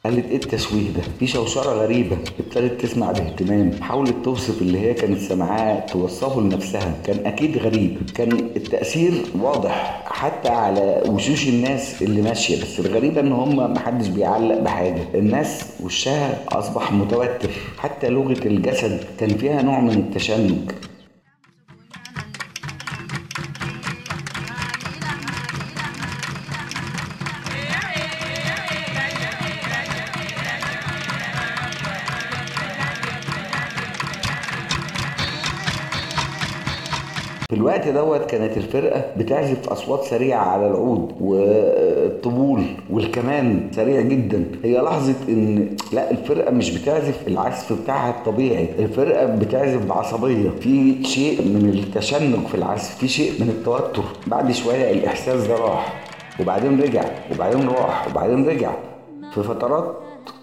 قالت 0.05 0.27
إيه 0.31 0.37
التشويه 0.37 0.91
ده؟ 0.97 1.03
في 1.19 1.27
شوشرة 1.27 1.71
غريبة 1.73 2.17
ابتدت 2.41 2.81
تسمع 2.81 3.13
باهتمام 3.13 3.71
حاولت 3.83 4.15
توصف 4.25 4.63
اللي 4.63 4.81
هي 4.81 4.95
كانت 4.95 5.19
سامعاه 5.19 5.81
توصفه 5.81 6.41
لنفسها. 6.41 6.95
كان 7.05 7.27
أكيد 7.27 7.59
غريب. 7.59 7.97
كان 8.15 8.33
التأثير 8.33 9.13
واضح 9.43 10.03
حتى 10.07 10.49
على 10.49 11.03
وشوش 11.09 11.49
الناس 11.49 12.03
اللي 12.03 12.23
ماشية. 12.23 12.63
بس 12.63 12.81
الغريبة 12.81 13.21
إن 13.21 13.33
هم 13.33 13.73
محدش 13.73 14.09
بيعلق 14.09 14.59
بحاجة. 14.61 15.03
الناس 15.15 15.65
وشها 15.85 16.39
أصبح 16.49 16.93
متوتر. 16.93 17.51
حتى 17.79 18.09
لغة 18.09 18.47
الجسد 18.47 19.05
كان 19.21 19.29
فيها 19.37 19.63
نوع 19.63 19.81
من 19.81 19.91
التشنج. 19.91 20.71
الوقت 37.89 38.19
دوت 38.21 38.31
كانت 38.31 38.57
الفرقة 38.57 39.05
بتعزف 39.17 39.69
أصوات 39.69 40.05
سريعة 40.05 40.45
على 40.45 40.67
العود 40.67 41.13
والطبول 41.21 42.63
والكمان 42.91 43.69
سريع 43.73 44.01
جدا. 44.01 44.45
هي 44.65 44.73
لاحظت 44.73 45.29
إن 45.29 45.77
لا 45.93 46.11
الفرقة 46.11 46.51
مش 46.51 46.79
بتعزف 46.79 47.29
العزف 47.29 47.83
بتاعها 47.83 48.11
الطبيعي 48.11 48.69
الفرقة 48.79 49.27
بتعزف 49.27 49.87
بعصبية. 49.87 50.51
في 50.51 51.05
شيء 51.05 51.43
من 51.43 51.69
التشنج 51.69 52.47
في 52.47 52.55
العزف 52.55 52.99
في 52.99 53.09
شيء 53.09 53.33
من 53.41 53.49
التوتر. 53.49 54.03
بعد 54.27 54.53
شوية 54.53 54.91
الإحساس 54.91 55.47
ده 55.47 55.55
راح 55.55 56.03
وبعدين 56.41 56.81
رجع 56.81 57.05
وبعدين 57.35 57.69
راح 57.69 58.09
وبعدين 58.09 58.49
رجع 58.49 58.71
في 59.35 59.43
فترات 59.43 59.97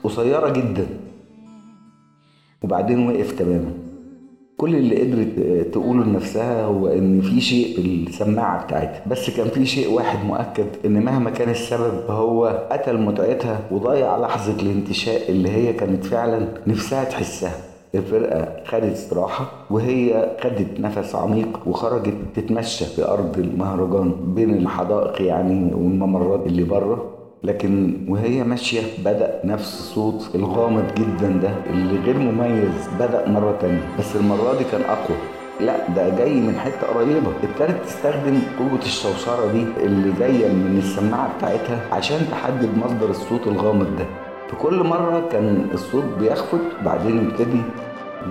قصيرة 0.04 0.50
جدا. 0.50 0.88
وبعدين 2.64 3.10
وقف 3.10 3.32
تماما. 3.32 3.81
كل 4.62 4.76
اللي 4.76 5.02
قدرت 5.02 5.68
تقوله 5.74 6.04
لنفسها 6.04 6.66
هو 6.66 6.88
إن 6.88 7.22
في 7.22 7.42
شيء 7.42 7.80
السماعة 7.80 8.66
بتاعتها. 8.66 9.02
بس 9.08 9.30
كان 9.30 9.48
في 9.48 9.66
شيء 9.66 9.94
واحد 9.94 10.26
مؤكد 10.26 10.66
إن 10.86 11.06
مهما 11.06 11.30
كان 11.30 11.50
السبب 11.50 11.94
هو 12.10 12.68
قتل 12.72 12.98
متعتها 12.98 13.60
وضيع 13.72 14.18
لحظة 14.18 14.62
الانتشاء 14.62 15.32
اللي 15.32 15.50
هي 15.50 15.74
كانت 15.74 16.06
فعلا 16.06 16.48
نفسها 16.68 17.04
تحسها. 17.04 17.54
الفرقة 17.96 18.48
خدت 18.66 18.84
استراحة 18.84 19.46
وهي 19.70 20.30
خدت 20.42 20.80
نفس 20.80 21.16
عميق 21.16 21.60
وخرجت 21.68 22.14
تتمشى 22.36 22.86
في 22.86 23.08
أرض 23.08 23.40
المهرجان 23.40 24.14
بين 24.36 24.54
الحدائق 24.54 25.22
يعني 25.22 25.74
والممرات 25.74 26.46
اللي 26.46 26.64
بره. 26.64 27.21
لكن 27.44 27.98
وهي 28.08 28.44
ماشية 28.44 28.82
بدأ 29.06 29.42
نفس 29.44 29.80
الصوت 29.80 30.30
الغامض 30.36 30.86
جدا 30.98 31.28
ده 31.28 31.52
اللي 31.70 32.00
غير 32.06 32.18
مميز 32.20 32.90
بدأ 33.00 33.30
مرة 33.30 33.58
تانية. 33.62 33.82
بس 34.00 34.16
المرة 34.16 34.58
دي 34.58 34.64
كان 34.72 34.82
أقوى. 34.82 35.18
لا 35.60 35.88
ده 35.96 36.10
جاي 36.18 36.34
من 36.34 36.60
حتة 36.60 36.88
قريبة. 36.88 37.32
ابتدت 37.44 37.86
تستخدم 37.86 38.40
قوة 38.60 38.80
الشوشرة 38.86 39.52
دي 39.52 39.66
اللي 39.86 40.14
جاية 40.20 40.48
من 40.54 40.78
السماعة 40.84 41.38
بتاعتها 41.38 41.80
عشان 41.92 42.20
تحدد 42.32 42.70
مصدر 42.78 43.10
الصوت 43.10 43.48
الغامض 43.48 43.96
ده. 43.98 44.06
في 44.50 44.56
كل 44.56 44.84
مرة 44.84 45.24
كان 45.32 45.68
الصوت 45.74 46.04
بيخفت 46.20 46.62
بعدين 46.86 47.18
يبتدي 47.18 47.62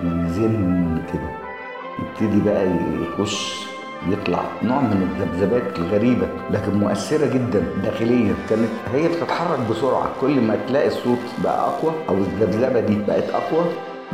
يزن 0.03 0.97
كده. 1.13 1.29
يبتدي 1.99 2.41
بقى 2.41 2.67
يخش 3.01 3.65
يطلع 4.09 4.43
نوع 4.63 4.81
من 4.81 5.09
الذبذبات 5.11 5.79
الغريبة 5.79 6.27
لكن 6.51 6.73
مؤثرة 6.77 7.25
جدا 7.25 7.63
داخليا. 7.83 8.33
كانت 8.49 8.69
هي 8.93 9.07
بتتحرك 9.07 9.59
بسرعة. 9.69 10.09
كل 10.21 10.41
ما 10.41 10.57
تلاقي 10.67 10.87
الصوت 10.87 11.17
بقى 11.43 11.59
أقوى 11.59 11.93
أو 12.09 12.15
الذبذبة 12.17 12.79
دي 12.79 12.97
بقت 13.07 13.29
أقوى 13.29 13.65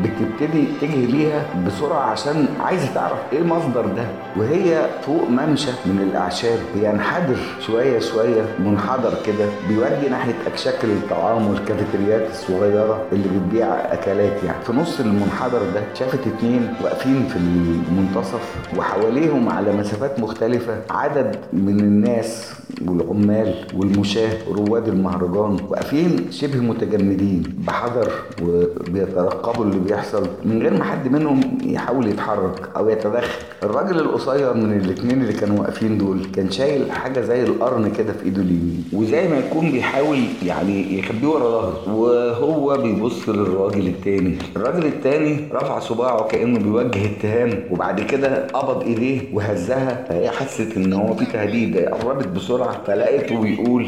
بتبتدي 0.03 0.67
تجري 0.81 1.05
ليها 1.05 1.45
بسرعة 1.67 1.99
عشان 2.11 2.45
عايزة 2.59 2.93
تعرف 2.93 3.17
إيه 3.33 3.39
المصدر 3.39 3.85
ده. 3.85 4.05
وهي 4.37 4.85
فوق 5.05 5.29
ممشى 5.29 5.71
من 5.85 6.07
الأعشاب 6.11 6.59
بينحدر 6.75 7.37
شوية 7.59 7.99
شوية 7.99 8.41
منحدر 8.59 9.13
كده 9.25 9.45
بيودي 9.67 10.09
ناحية 10.09 10.33
أكشاك 10.47 10.83
الطعام 10.83 11.47
والكافيتريات 11.47 12.29
الصغيرة 12.31 13.01
اللي 13.11 13.27
بتبيع 13.27 13.67
أكلات 13.93 14.43
يعني. 14.43 14.63
في 14.63 14.73
نص 14.73 14.99
المنحدر 14.99 15.59
ده 15.73 15.81
شافت 15.93 16.19
اتنين 16.27 16.73
واقفين 16.83 17.27
في 17.29 17.35
المنتصف 17.37 18.57
وحواليهم 18.77 19.49
على 19.49 19.71
مسافات 19.73 20.19
مختلفة 20.19 20.77
عدد 20.89 21.35
من 21.53 21.79
الناس 21.79 22.53
والعمال 22.87 23.55
والمشاة 23.75 24.37
رواد 24.51 24.87
المهرجان 24.87 25.57
واقفين 25.69 26.31
شبه 26.31 26.57
متجمدين 26.59 27.43
بحذر 27.67 28.11
وبيترقبوا 28.43 29.65
اللي 29.65 29.79
بيحصل 29.87 30.27
من 30.45 30.61
غير 30.61 30.73
ما 30.73 30.83
حد 30.83 31.11
منهم 31.11 31.57
يحاول 31.63 32.07
يتحرك 32.07 32.69
أو 32.77 32.89
يتدخل. 32.89 33.27
الراجل 33.63 33.99
القصير 33.99 34.53
من 34.53 34.73
الاتنين 34.73 35.21
اللي 35.21 35.33
كانوا 35.33 35.59
واقفين 35.59 35.97
دول 35.97 36.25
كان 36.35 36.51
شايل 36.51 36.91
حاجة 36.91 37.21
زي 37.21 37.43
القرن 37.43 37.91
كده 37.91 38.13
في 38.13 38.25
إيده 38.25 38.41
اليمين 38.41 38.83
وزي 38.93 39.27
ما 39.27 39.37
يكون 39.37 39.71
بيحاول 39.71 40.17
يعني 40.45 40.99
يخبيه 40.99 41.27
ورا 41.27 41.49
ظهره. 41.51 41.95
وهو 41.95 42.77
بيبص 42.77 43.29
للراجل 43.29 43.87
التاني. 43.87 44.37
الراجل 44.55 44.85
التاني 44.85 45.49
رفع 45.53 45.79
صباعه 45.79 46.27
كأنه 46.27 46.59
بيوجه 46.59 47.05
اتهام 47.05 47.63
وبعد 47.71 48.01
كده 48.01 48.47
قبض 48.47 48.83
إيديه 48.83 49.21
وهزها. 49.33 50.05
فهي 50.09 50.29
حست 50.29 50.77
إن 50.77 50.93
هو 50.93 51.13
في 51.13 51.25
تهديد 51.25 51.77
قربت 51.77 52.27
بسرعة 52.27 52.83
فلقيته 52.87 53.41
بيقول 53.41 53.87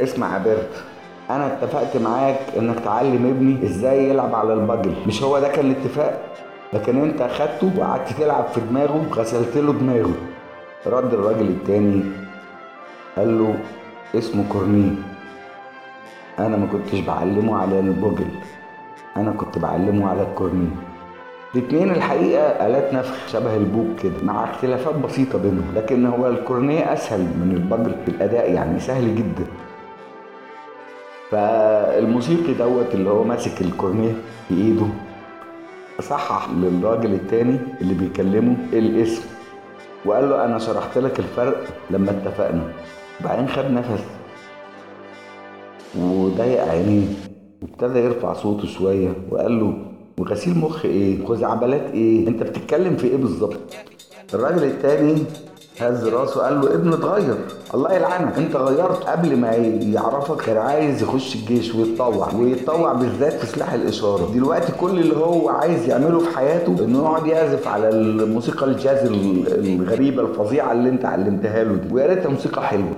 اسمع 0.00 0.32
يا 0.36 0.42
بيرت 0.44 0.70
أنا 1.36 1.46
اتفقت 1.46 1.96
معاك 1.96 2.38
إنك 2.58 2.80
تعلم 2.80 3.26
ابني 3.26 3.64
إزاي 3.64 4.08
يلعب 4.10 4.34
على 4.34 4.52
البجل 4.54 4.94
مش 5.06 5.22
هو 5.22 5.38
ده 5.38 5.48
كان 5.48 5.70
الاتفاق؟ 5.70 6.20
لكن 6.72 7.02
أنت 7.02 7.20
أخدته 7.20 7.70
وقعدت 7.78 8.12
تلعب 8.12 8.46
في 8.46 8.60
دماغه 8.70 9.06
وغسلت 9.10 9.56
له 9.56 9.72
دماغه. 9.72 10.14
رد 10.86 11.14
الراجل 11.14 11.48
التاني 11.48 12.02
قال 13.16 13.38
له 13.38 13.54
اسمه 14.18 14.44
كورنيه 14.52 14.90
أنا 16.38 16.56
ما 16.56 16.66
كنتش 16.72 17.00
بعلمه 17.00 17.56
على 17.58 17.80
البجل 17.80 18.26
أنا 19.16 19.30
كنت 19.32 19.58
بعلمه 19.58 20.10
على 20.10 20.22
الكورنيه 20.22 20.70
الاتنين 21.54 21.90
الحقيقة 21.90 22.42
آلات 22.66 22.94
نفخ 22.94 23.28
شبه 23.28 23.56
البوك 23.56 23.86
كده 24.02 24.12
مع 24.22 24.44
اختلافات 24.44 24.94
بسيطة 24.94 25.38
بينهم 25.38 25.72
لكن 25.76 26.06
هو 26.06 26.28
الكورنيه 26.28 26.92
أسهل 26.92 27.20
من 27.20 27.52
البجل 27.56 27.94
في 28.04 28.10
الأداء 28.10 28.52
يعني 28.52 28.80
سهل 28.80 29.16
جدا. 29.16 29.44
فالموسيقي 31.32 32.54
دوت 32.54 32.94
اللي 32.94 33.10
هو 33.10 33.24
ماسك 33.24 33.60
الكورنيه 33.60 34.12
في 34.48 34.54
ايده 34.54 34.86
صحح 36.00 36.48
للراجل 36.50 37.12
التاني 37.14 37.58
اللي 37.80 37.94
بيكلمه 37.94 38.56
الاسم 38.72 39.22
وقال 40.04 40.30
له 40.30 40.44
أنا 40.44 40.58
شرحت 40.58 40.98
لك 40.98 41.18
الفرق 41.18 41.56
لما 41.90 42.10
اتفقنا. 42.10 42.72
وبعدين 43.20 43.48
خد 43.48 43.64
نفس. 43.70 44.04
وضيق 45.98 46.62
عينيه 46.64 47.06
وابتدى 47.62 47.98
يرفع 47.98 48.32
صوته 48.32 48.66
شوية 48.66 49.12
وقال 49.30 49.60
له 49.60 49.74
وغسيل 50.18 50.58
مخ 50.58 50.84
إيه؟ 50.84 51.26
خزعبلات 51.26 51.90
إيه؟ 51.94 52.28
أنت 52.28 52.42
بتتكلم 52.42 52.96
في 52.96 53.06
إيه 53.06 53.16
بالظبط؟ 53.16 53.56
الراجل 54.34 54.64
التاني 54.64 55.14
هز 55.88 56.08
راسه 56.08 56.40
قال 56.40 56.60
له 56.60 56.74
ابنه 56.74 56.94
اتغير. 56.96 57.38
الله 57.74 57.92
يلعنك 57.92 58.38
انت 58.38 58.56
غيرت 58.56 59.04
قبل 59.04 59.36
ما 59.36 59.52
يعرفك 59.94 60.36
كان 60.44 60.56
عايز 60.56 61.02
يخش 61.02 61.34
الجيش 61.34 61.74
ويتطوع 61.74 62.34
ويتطوع 62.34 62.92
بالذات 62.92 63.32
في 63.32 63.46
سلاح 63.46 63.72
الإشارة. 63.72 64.30
دلوقتي 64.34 64.72
كل 64.72 64.98
اللي 64.98 65.16
هو 65.16 65.48
عايز 65.48 65.88
يعمله 65.88 66.18
في 66.18 66.36
حياته 66.36 66.84
إنه 66.84 66.98
يقعد 66.98 67.26
يعزف 67.26 67.68
على 67.68 67.88
الموسيقى 67.88 68.66
الجاز 68.66 68.98
الغريبة 69.48 70.22
الفظيعة 70.22 70.72
اللي 70.72 70.88
انت 70.88 71.04
علمتها 71.04 71.64
له 71.64 71.74
دي. 71.74 71.94
ويا 71.94 72.06
ريتها 72.06 72.28
موسيقى 72.28 72.66
حلوة. 72.66 72.96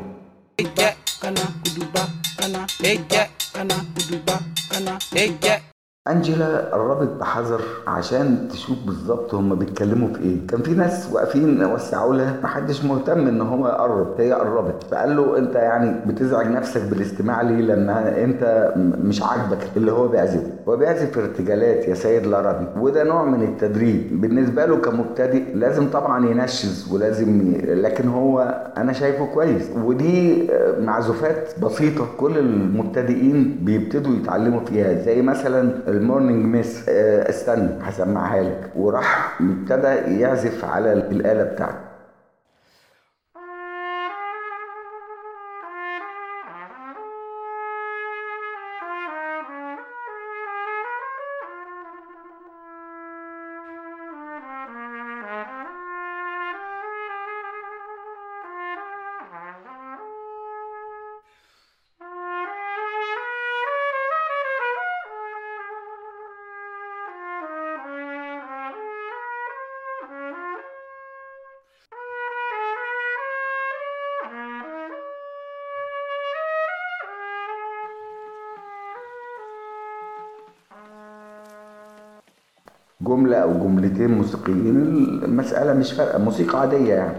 انجيلا 6.11 6.75
قربت 6.75 7.09
بحذر 7.21 7.61
عشان 7.87 8.49
تشوف 8.49 8.77
بالظبط 8.87 9.35
هما 9.35 9.55
بيتكلموا 9.55 10.09
في 10.09 10.23
إيه. 10.23 10.47
كان 10.47 10.63
في 10.63 10.71
ناس 10.75 11.09
واقفين 11.13 11.65
وسعوا 11.65 12.15
لها 12.15 12.37
محدش 12.43 12.85
مهتم 12.85 13.29
إن 13.29 13.41
هو 13.41 13.69
يقرب 13.69 14.21
هي 14.21 14.33
قربت. 14.33 14.83
فقال 14.91 15.17
له 15.17 15.39
أنت 15.39 15.55
يعني 15.55 15.95
بتزعج 16.07 16.47
نفسك 16.47 16.83
بالاستماع 16.83 17.43
ليه 17.43 17.61
لما 17.63 18.25
أنت 18.25 18.73
مش 19.05 19.23
عاجبك 19.23 19.59
اللي 19.77 19.93
هو 19.93 20.09
بيعزفه؟ 20.09 20.51
هو 20.69 20.77
بيعزف 20.77 21.19
ارتجالات 21.19 21.89
يا 21.89 21.95
سيد 21.95 22.27
العربي 22.27 22.67
وده 22.81 23.05
نوع 23.05 23.25
من 23.25 23.43
التدريب. 23.43 24.21
بالنسبة 24.21 24.67
له 24.67 24.77
كمبتدئ 24.77 25.55
لازم 25.55 25.91
طبعا 25.91 26.27
ينشز 26.27 26.93
ولازم 26.93 27.41
ي... 27.41 27.75
لكن 27.75 28.09
هو 28.09 28.41
أنا 28.77 28.93
شايفه 28.93 29.27
كويس. 29.27 29.71
ودي 29.85 30.49
معزوفات 30.81 31.49
بسيطة 31.63 32.07
كل 32.17 32.39
المبتدئين 32.39 33.59
بيبتدوا 33.63 34.15
يتعلموا 34.15 34.61
فيها. 34.61 35.03
زي 35.03 35.23
مثلا 35.23 35.94
ال 35.97 36.03
Morning 36.03 36.45
Mist 36.45 36.89
آه، 36.89 37.29
استنى 37.31 37.69
هسمعها 37.83 38.43
لك. 38.43 38.71
وراح 38.77 39.41
ابتدى 39.41 40.21
يعزف 40.21 40.65
على 40.65 40.93
الآلة 40.93 41.43
بتاعته. 41.45 41.94
جملة 83.35 83.43
أو 83.43 83.53
جملتين 83.69 84.11
موسيقيين 84.11 84.77
المسألة 85.25 85.73
مش 85.73 85.93
فارقة 85.93 86.19
موسيقى 86.19 86.61
عادية 86.61 86.95
يعني. 86.95 87.17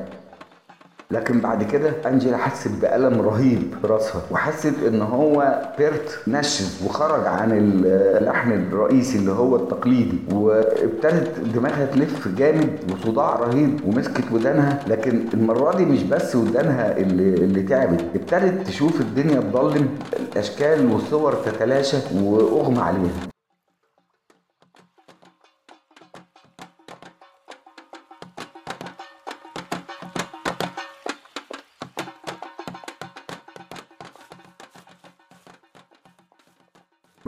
لكن 1.12 1.40
بعد 1.40 1.64
كده 1.64 1.92
أنجيلا 2.06 2.38
حست 2.38 2.72
بألم 2.82 3.22
رهيب 3.22 3.60
في 3.82 3.88
راسها 3.88 4.22
وحست 4.32 4.74
إن 4.88 5.02
هو 5.02 5.62
بيرت 5.78 6.20
نشز 6.28 6.84
وخرج 6.86 7.28
عن 7.28 7.52
اللحن 7.52 8.52
الرئيسي 8.52 9.18
اللي 9.18 9.32
هو 9.32 9.56
التقليدي 9.56 10.18
وابتدت 10.34 11.40
دماغها 11.40 11.86
تلف 11.86 12.28
جامد 12.28 12.70
وصداع 12.94 13.36
رهيب 13.36 13.80
ومسكت 13.88 14.32
ودانها. 14.32 14.80
لكن 14.88 15.20
المرة 15.34 15.78
دي 15.78 15.86
مش 15.86 16.04
بس 16.04 16.36
ودانها 16.36 16.98
اللي, 16.98 17.34
اللي 17.34 17.62
تعبت 17.64 18.06
ابتدت 18.16 18.68
تشوف 18.68 19.02
الدنيا 19.02 19.40
تضلم 19.42 19.88
الأشكال 20.20 20.92
والصور 20.92 21.34
تتلاشى 21.34 21.98
وأغمى 22.24 22.80
عليها. 22.80 23.35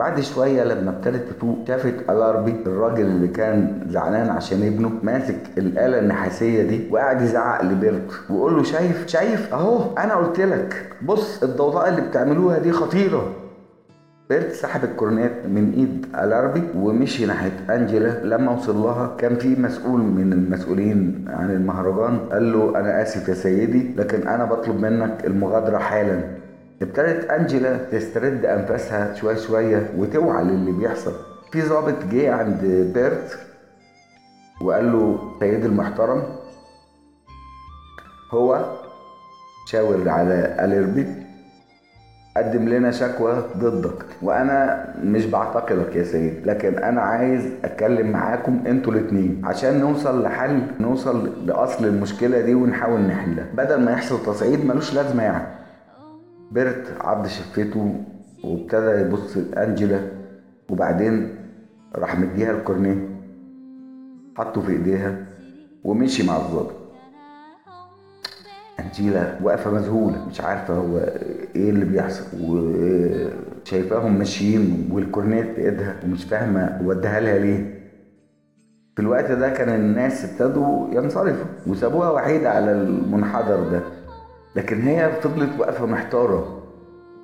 بعد 0.08 0.20
شوية 0.20 0.64
لما 0.64 0.90
ابتدت 0.90 1.28
تفوق 1.32 1.58
شافت 1.68 1.94
الاربي 2.10 2.54
الراجل 2.66 3.06
اللي 3.06 3.28
كان 3.28 3.80
زعلان 3.88 4.28
عشان 4.28 4.62
ابنه 4.66 4.90
ماسك 5.02 5.36
الآلة 5.58 5.98
النحاسية 5.98 6.62
دي 6.62 6.88
وقاعد 6.90 7.22
يزعق 7.22 7.64
لبيرت 7.64 8.10
ويقول 8.30 8.56
له 8.56 8.62
شايف 8.62 9.06
شايف؟ 9.06 9.54
أهو 9.54 9.96
أنا 9.98 10.14
قلت 10.14 10.40
لك 10.40 10.92
بص 11.02 11.42
الضوضاء 11.42 11.88
اللي 11.88 12.00
بتعملوها 12.00 12.58
دي 12.58 12.72
خطيرة. 12.72 13.32
بيرت 14.30 14.52
سحب 14.52 14.84
الكورنيت 14.84 15.32
من 15.46 15.72
إيد 15.76 16.06
الاربي 16.24 16.62
ومشي 16.76 17.26
ناحية 17.26 17.52
أنجيلا. 17.70 18.24
لما 18.24 18.52
وصل 18.52 18.76
لها 18.76 19.16
كان 19.18 19.36
في 19.36 19.48
مسؤول 19.60 20.00
من 20.00 20.32
المسؤولين 20.32 21.24
عن 21.28 21.50
المهرجان 21.50 22.18
قال 22.32 22.52
له 22.52 22.80
أنا 22.80 23.02
آسف 23.02 23.28
يا 23.28 23.34
سيدي 23.34 23.94
لكن 23.96 24.28
أنا 24.28 24.44
بطلب 24.44 24.80
منك 24.80 25.26
المغادرة 25.26 25.78
حالا. 25.78 26.20
ابتدت 26.82 27.30
أنجيلا 27.30 27.76
تسترد 27.92 28.44
أنفاسها 28.44 29.14
شوية 29.14 29.36
شوية 29.36 29.90
وتوعى 29.96 30.44
للي 30.44 30.72
بيحصل. 30.72 31.12
في 31.52 31.62
ضابط 31.62 32.04
جه 32.12 32.34
عند 32.34 32.64
بيرت 32.94 33.38
وقال 34.60 34.92
له 34.92 35.18
سيدي 35.40 35.66
المحترم 35.66 36.22
هو 38.30 38.64
شاور 39.66 40.08
على 40.08 40.56
الاربي 40.64 41.06
قدم 42.36 42.68
لنا 42.68 42.90
شكوى 42.90 43.42
ضدك 43.56 44.04
وأنا 44.22 44.88
مش 45.02 45.26
بعتقلك 45.26 45.96
يا 45.96 46.04
سيد 46.04 46.46
لكن 46.46 46.78
أنا 46.78 47.00
عايز 47.00 47.42
أتكلم 47.64 48.10
معاكم 48.10 48.62
أنتوا 48.66 48.92
الاتنين 48.92 49.42
عشان 49.44 49.80
نوصل 49.80 50.22
لحل 50.22 50.62
نوصل 50.80 51.46
لأصل 51.46 51.84
المشكلة 51.84 52.40
دي 52.40 52.54
ونحاول 52.54 53.00
نحلها. 53.00 53.46
بدل 53.54 53.80
ما 53.84 53.92
يحصل 53.92 54.22
تصعيد 54.26 54.64
ملوش 54.66 54.94
لازمة 54.94 55.22
يعني. 55.22 55.57
بيرت 56.52 56.96
عض 57.00 57.26
شفته 57.26 57.94
وابتدى 58.44 58.90
يبص 59.00 59.36
لانجيلا 59.36 60.00
وبعدين 60.70 61.28
راح 61.94 62.18
مديها 62.18 62.50
الكورنيه 62.50 63.08
حطه 64.36 64.60
في 64.60 64.72
إيديها 64.72 65.26
ومشي 65.84 66.26
مع 66.26 66.36
الظابط. 66.36 66.72
أنجيلا 68.80 69.34
واقفة 69.42 69.70
مذهولة 69.70 70.28
مش 70.28 70.40
عارفة 70.40 70.74
هو 70.74 70.98
إيه 71.56 71.70
اللي 71.70 71.84
بيحصل 71.84 72.24
وشايفاهم 72.42 74.18
ماشيين 74.18 74.88
والكورنيت 74.92 75.46
في 75.46 75.60
إيدها 75.60 75.96
ومش 76.04 76.24
فاهمة 76.24 76.80
وديها 76.84 77.20
لها 77.20 77.38
ليه. 77.38 77.78
في 78.96 79.02
الوقت 79.02 79.30
ده 79.32 79.48
كان 79.50 79.68
الناس 79.68 80.24
ابتدوا 80.24 80.88
ينصرفوا 80.94 81.44
وسابوها 81.66 82.10
وحيدة 82.10 82.50
على 82.50 82.72
المنحدر 82.72 83.70
ده. 83.70 83.80
لكن 84.58 84.80
هي 84.82 85.10
فضلت 85.22 85.50
واقفة 85.58 85.86
محتارة. 85.86 86.54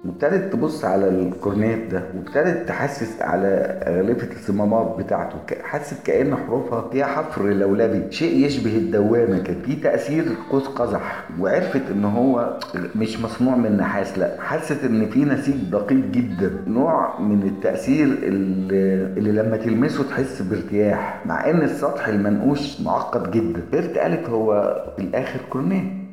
وابتدت 0.05 0.53
تبص 0.53 0.85
على 0.85 1.09
الكورنيت 1.09 1.91
ده 1.91 2.03
وابتدت 2.17 2.69
تحسس 2.69 3.23
على 3.23 3.81
غلفة 3.87 4.33
الصمامات 4.33 4.97
بتاعته. 4.99 5.37
حست 5.63 6.07
كأن 6.07 6.37
حروفها 6.37 6.89
فيها 6.93 7.07
حفر 7.07 7.43
لولبي. 7.43 8.13
شيء 8.13 8.47
يشبه 8.47 8.77
الدوامة 8.77 9.39
كده. 9.39 9.57
في 9.65 9.77
تأثير 9.77 10.25
قوس 10.51 10.67
قزح. 10.69 11.25
وعرفت 11.41 11.83
إن 11.91 12.05
هو 12.05 12.59
مش 12.97 13.21
مصنوع 13.21 13.57
من 13.57 13.77
نحاس 13.77 14.19
لأ. 14.19 14.37
حست 14.41 14.85
إن 14.85 15.07
في 15.07 15.25
نسيج 15.25 15.55
دقيق 15.73 16.05
جدا. 16.11 16.51
نوع 16.67 17.21
من 17.21 17.43
التأثير 17.43 18.07
اللي, 18.07 19.05
اللي 19.19 19.33
لما 19.33 19.57
تلمسه 19.57 20.05
تحس 20.05 20.43
بارتياح. 20.43 21.23
مع 21.27 21.51
إن 21.51 21.63
السطح 21.63 22.09
المنقوش 22.09 22.81
معقد 22.81 23.31
جدا. 23.31 23.61
بيرت 23.73 23.99
قالت 23.99 24.29
هو 24.29 24.77
في 24.97 25.03
الآخر 25.03 25.41
كورنيت. 25.51 26.04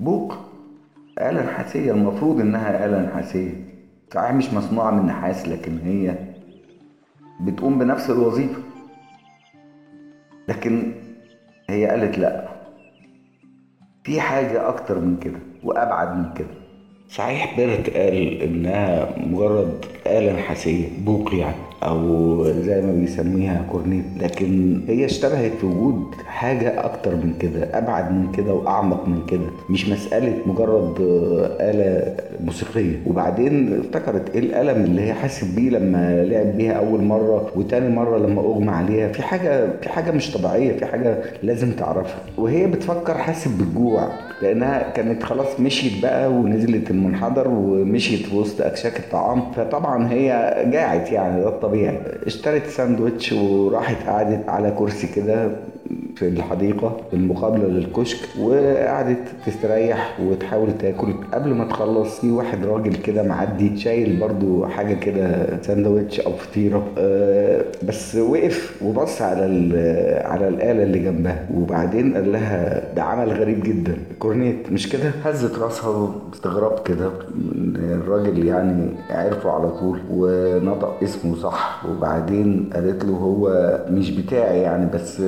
بوق 0.00 0.34
آلة 1.20 1.42
نحاسية 1.44 1.92
المفروض 1.92 2.40
إنها 2.40 2.86
آلة 2.86 3.02
نحاسية. 3.02 3.54
صحيح 4.14 4.32
مش 4.32 4.52
مصنوعة 4.52 4.90
من 4.90 5.06
نحاس 5.06 5.48
لكن 5.48 5.78
هي 5.78 6.14
بتقوم 7.40 7.78
بنفس 7.78 8.10
الوظيفة. 8.10 8.60
لكن 10.48 10.92
هي 11.70 11.86
قالت 11.86 12.18
لأ. 12.18 12.48
في 14.04 14.20
حاجة 14.20 14.68
أكتر 14.68 14.98
من 15.00 15.16
كده 15.16 15.38
وأبعد 15.62 16.16
من 16.16 16.34
كده. 16.34 16.54
صحيح 17.08 17.56
بيرت 17.56 17.90
قال 17.90 18.42
إنها 18.42 19.08
مجرد 19.18 19.84
آلة 20.06 20.32
نحاسية 20.32 20.88
بوق 21.04 21.34
يعني. 21.34 21.56
أو 21.84 22.44
زي 22.52 22.82
ما 22.82 22.92
بيسميها 22.92 23.64
كورنيت. 23.72 24.04
لكن 24.20 24.80
هي 24.88 25.04
اشتبهت 25.04 25.52
في 25.60 25.66
وجود 25.66 26.04
حاجة 26.26 26.84
أكتر 26.84 27.16
من 27.16 27.34
كده 27.40 27.78
أبعد 27.78 28.12
من 28.12 28.32
كده 28.32 28.52
وأعمق 28.54 29.08
من 29.08 29.26
كده. 29.26 29.46
مش 29.70 29.88
مسألة 29.88 30.34
مجرد 30.46 31.00
آه، 31.00 31.56
آلة 31.70 32.16
موسيقية. 32.44 32.96
وبعدين 33.06 33.80
افتكرت 33.80 34.30
إيه 34.34 34.40
الألم 34.40 34.84
اللي 34.84 35.02
هي 35.02 35.12
حست 35.14 35.44
بيه 35.56 35.70
لما 35.70 36.24
لعب 36.24 36.56
بيها 36.56 36.72
أول 36.72 37.02
مرة 37.04 37.50
وتاني 37.56 37.88
مرة 37.94 38.18
لما 38.18 38.40
أغمى 38.40 38.70
عليها. 38.70 39.08
في 39.08 39.22
حاجة 39.22 39.66
في 39.82 39.88
حاجة 39.88 40.10
مش 40.10 40.30
طبيعية 40.32 40.76
في 40.76 40.86
حاجة 40.86 41.18
لازم 41.42 41.70
تعرفها. 41.72 42.18
وهي 42.38 42.66
بتفكر 42.66 43.18
حست 43.18 43.48
بالجوع 43.58 44.08
لأنها 44.42 44.90
كانت 44.90 45.22
خلاص 45.22 45.60
مشيت 45.60 46.02
بقى 46.02 46.32
ونزلت 46.32 46.90
المنحدر 46.90 47.48
ومشيت 47.48 48.26
في 48.26 48.36
وسط 48.36 48.62
أكشاك 48.62 48.98
الطعام. 48.98 49.52
فطبعا 49.52 50.12
هي 50.12 50.54
جاعت 50.72 51.12
يعني 51.12 51.40
ده 51.40 51.48
الطبيعي. 51.48 51.73
اشترت 52.26 52.66
ساندوتش 52.66 53.32
وراحت 53.32 54.06
قعدت 54.06 54.48
على 54.48 54.70
كرسي 54.78 55.06
كده 55.06 55.50
في 56.16 56.28
الحديقة 56.28 56.96
المقابلة 57.12 57.66
للكشك 57.66 58.28
وقعدت 58.40 59.18
تستريح 59.46 60.18
وتحاول 60.22 60.78
تاكل. 60.78 61.14
قبل 61.34 61.54
ما 61.54 61.64
تخلص 61.64 62.20
في 62.20 62.30
واحد 62.30 62.64
راجل 62.64 62.94
كده 62.94 63.22
معدي 63.22 63.76
شايل 63.76 64.16
برضو 64.20 64.66
حاجة 64.66 64.94
كده 64.94 65.46
ساندوتش 65.62 66.20
أو 66.20 66.32
فطيرة. 66.32 66.86
أه 66.98 67.64
بس 67.88 68.16
وقف 68.16 68.82
وبص 68.82 69.22
على 69.22 69.44
على 70.24 70.48
الآلة 70.48 70.82
اللي 70.82 70.98
جنبها. 70.98 71.46
وبعدين 71.54 72.14
قال 72.14 72.32
لها 72.32 72.82
ده 72.94 73.02
عمل 73.02 73.32
غريب 73.32 73.62
جدا. 73.62 73.96
كورنيت 74.18 74.72
مش 74.72 74.88
كده؟ 74.88 75.10
هزت 75.24 75.58
راسها 75.58 76.10
باستغراب 76.30 76.78
كده. 76.84 77.10
الراجل 77.76 78.46
يعني 78.46 78.88
عرفه 79.10 79.50
على 79.50 79.70
طول 79.70 79.98
ونطق 80.10 80.96
اسمه 81.02 81.36
صح. 81.36 81.86
وبعدين 81.90 82.70
قالت 82.74 83.04
له 83.04 83.12
هو 83.12 83.78
مش 83.90 84.10
بتاعي 84.10 84.60
يعني 84.60 84.90
بس 84.94 85.22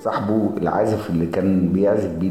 صاحبه 0.00 0.50
العازف 0.62 1.10
اللي 1.10 1.26
كان 1.26 1.68
بيعزف 1.72 2.10
بيه 2.20 2.28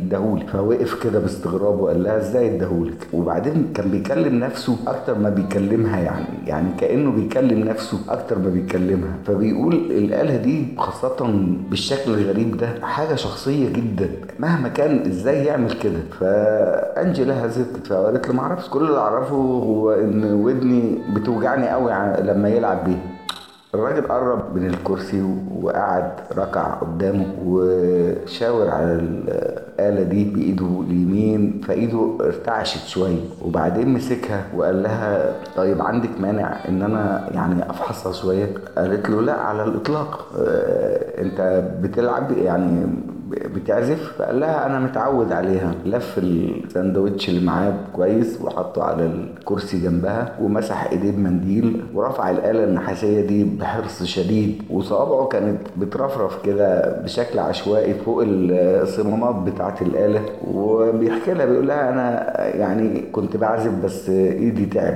فوقف 0.52 1.04
كده 1.04 1.19
باستغراب 1.19 1.80
وقال 1.80 2.04
لها 2.04 2.17
إزاي 2.17 2.56
اداهولك؟ 2.56 3.08
وبعدين 3.13 3.67
كان 3.76 3.91
بيكلم 3.91 4.39
نفسه 4.39 4.78
أكتر 4.88 5.19
ما 5.19 5.30
بيكلمها 5.30 6.00
يعني. 6.00 6.26
يعني 6.47 6.67
كأنه 6.80 7.12
بيكلم 7.12 7.60
نفسه 7.60 7.97
أكتر 8.10 8.39
ما 8.39 8.50
بيكلمها. 8.50 9.13
فبيقول 9.26 9.76
الآلة 9.76 10.38
دي 10.38 10.67
خاصة 10.78 11.43
بالشكل 11.69 12.13
الغريب 12.13 12.58
ده 12.58 12.69
حاجة 12.82 13.15
شخصية 13.15 13.69
جدا. 13.73 14.10
مهما 14.39 14.67
كان 14.69 15.08
إزاي 15.08 15.45
يعمل 15.45 15.71
كده؟ 15.71 16.00
فانجلا 16.19 17.45
هزت 17.45 17.88
فقالت 17.88 18.28
له 18.28 18.34
معرفش 18.34 18.69
كل 18.69 18.86
اللي 18.86 18.97
أعرفه 18.97 19.36
هو 19.36 19.91
إن 19.91 20.34
ودني 20.34 20.97
بتوجعني 21.15 21.69
قوي 21.69 21.91
لما 22.21 22.50
يلعب 22.50 22.86
بيها. 22.86 23.16
الراجل 23.77 24.07
قرب 24.07 24.55
من 24.55 24.65
الكرسي 24.67 25.23
وقعد 25.61 26.11
ركع 26.37 26.73
قدامه 26.73 27.25
وشاور 27.45 28.69
على 28.69 28.93
الآلة 28.93 30.03
دي 30.03 30.23
بإيده 30.23 30.83
اليمين 30.87 31.61
فإيده 31.67 32.17
ارتعشت 32.21 32.87
شوية 32.87 33.19
وبعدين 33.45 33.89
مسكها 33.93 34.45
وقال 34.55 34.83
لها 34.83 35.35
طيب 35.57 35.81
عندك 35.81 36.09
مانع 36.19 36.55
إن 36.67 36.81
أنا 36.81 37.27
يعني 37.31 37.69
أفحصها 37.69 38.11
شوية؟ 38.13 38.47
قالت 38.77 39.09
له 39.09 39.21
لا 39.21 39.33
على 39.41 39.63
الإطلاق 39.63 40.27
آه، 40.39 41.21
أنت 41.21 41.63
بتلعب 41.81 42.31
يعني 42.31 42.85
بتعزف؟ 43.29 44.13
فقال 44.17 44.39
لها 44.39 44.65
أنا 44.65 44.79
متعود 44.79 45.31
عليها. 45.31 45.73
لف 45.85 46.17
الساندوتش 46.17 47.29
اللي 47.29 47.45
معاه 47.45 47.73
كويس 47.93 48.41
وحطه 48.41 48.83
على 48.83 49.05
الكرسي 49.05 49.79
جنبها 49.79 50.35
ومسح 50.41 50.91
إيديه 50.91 51.11
بمنديل 51.11 51.81
ورفع 51.93 52.29
الآلة 52.31 52.63
النحاسية 52.63 53.27
دي 53.27 53.43
بحرص 53.43 54.03
شديد. 54.03 54.61
وصوابعه 54.69 55.27
كانت 55.27 55.57
بترفرف 55.77 56.45
كده 56.45 56.99
بشكل 57.03 57.39
عشوائي 57.39 57.93
فوق 57.93 58.23
الصمامات 58.27 59.35
بتاعه 59.35 59.75
الآلة. 59.81 60.21
وبيحكي 60.53 61.33
لها 61.33 61.45
بيقول 61.45 61.67
لها 61.67 61.89
أنا 61.89 62.37
يعني 62.55 63.01
كنت 63.11 63.37
بعزف 63.37 63.71
بس 63.83 64.09
إيدي 64.09 64.65
تعب 64.65 64.95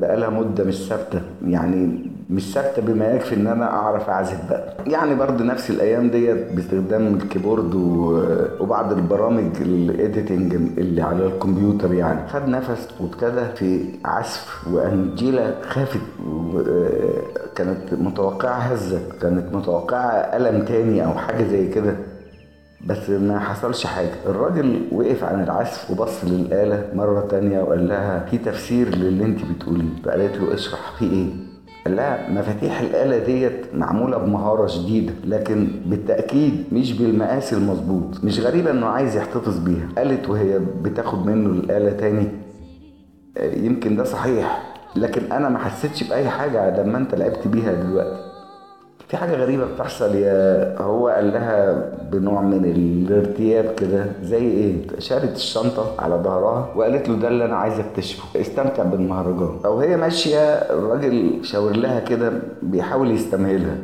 بقالها 0.00 0.30
مدة 0.30 0.64
مش 0.64 0.88
ثابتة. 0.88 1.20
يعني 1.46 2.10
مش 2.30 2.52
ثابتة 2.54 2.82
بما 2.82 3.06
يكفي 3.06 3.34
إن 3.34 3.46
أنا 3.46 3.70
أعرف 3.70 4.08
أعزف 4.10 4.48
بقى. 4.50 4.74
يعني 4.86 5.14
برضه 5.14 5.44
نفس 5.44 5.70
الأيام 5.70 6.10
ديت 6.10 6.52
باستخدام 6.52 7.06
ال 7.14 7.21
keyboard 7.21 7.74
وبعض 8.60 8.92
البرامج 8.92 9.50
ال 9.60 9.72
editing 9.72 10.54
اللي 10.54 11.02
على 11.02 11.26
الكمبيوتر 11.26 11.94
يعني. 11.94 12.28
خد 12.28 12.48
نفس 12.48 12.88
وابتدى 13.00 13.44
في 13.56 13.84
عزف 14.04 14.68
وانجيلا 14.72 15.54
خافت 15.62 16.00
كانت 17.56 17.92
متوقعة 17.92 18.58
هزة 18.58 19.00
كانت 19.22 19.54
متوقعة 19.54 20.10
ألم 20.12 20.64
تاني 20.64 21.04
أو 21.04 21.12
حاجة 21.14 21.44
زي 21.44 21.68
كده. 21.68 21.96
بس 22.86 23.10
ما 23.10 23.38
حصلش 23.38 23.86
حاجة. 23.86 24.10
الراجل 24.26 24.82
وقف 24.92 25.24
عن 25.24 25.42
العزف 25.44 25.90
وبص 25.90 26.24
للآلة 26.24 26.82
مرة 26.94 27.20
تانية 27.30 27.62
وقال 27.62 27.88
لها 27.88 28.26
في 28.30 28.38
تفسير 28.38 28.88
للي 28.96 29.24
أنت 29.24 29.38
بتقوليه. 29.56 29.88
فقالت 30.04 30.36
له 30.36 30.54
اشرح 30.54 30.92
في 30.98 31.04
إيه؟ 31.04 31.26
لها 31.86 32.30
مفاتيح 32.30 32.80
الآلة 32.80 33.18
ديت 33.18 33.74
معمولة 33.74 34.18
بمهارة 34.18 34.66
شديدة 34.66 35.12
لكن 35.24 35.68
بالتأكيد 35.86 36.64
مش 36.72 36.92
بالمقاس 36.92 37.52
المظبوط 37.52 38.24
مش 38.24 38.40
غريبة 38.40 38.70
إنه 38.70 38.86
عايز 38.86 39.16
يحتفظ 39.16 39.58
بيها. 39.58 39.88
قالت 39.98 40.28
وهي 40.28 40.58
بتاخد 40.58 41.26
منه 41.26 41.50
الآلة 41.50 41.90
تاني. 41.90 42.28
آه، 43.38 43.54
يمكن 43.54 43.96
ده 43.96 44.04
صحيح 44.04 44.74
لكن 44.96 45.32
أنا 45.32 45.48
ما 45.48 45.58
حسيتش 45.58 46.02
بأي 46.08 46.28
حاجة 46.28 46.82
لما 46.82 46.98
أنت 46.98 47.14
لعبت 47.14 47.48
بيها 47.48 47.72
دلوقتي. 47.72 48.33
في 49.08 49.16
حاجة 49.16 49.34
غريبة 49.36 49.64
بتحصل 49.74 50.14
يا 50.14 50.78
هو 50.82 51.08
قال 51.08 51.32
لها 51.32 51.84
بنوع 52.12 52.40
من 52.40 52.64
الارتياب 52.64 53.74
كده 53.74 54.06
زي 54.22 54.38
إيه؟ 54.38 54.74
شالت 54.98 55.36
الشنطة 55.36 55.94
على 55.98 56.14
ظهرها 56.14 56.68
وقالت 56.76 57.08
له 57.08 57.16
ده 57.16 57.28
اللي 57.28 57.44
أنا 57.44 57.56
عايز 57.56 57.78
اكتشفه 57.78 58.40
استمتع 58.40 58.82
بالمهرجان. 58.82 59.58
أو 59.64 59.78
هي 59.80 59.96
ماشية 59.96 60.38
الراجل 60.52 61.44
شاور 61.44 61.76
لها 61.76 62.00
كده 62.00 62.32
بيحاول 62.62 63.10
يستمهلها. 63.10 63.76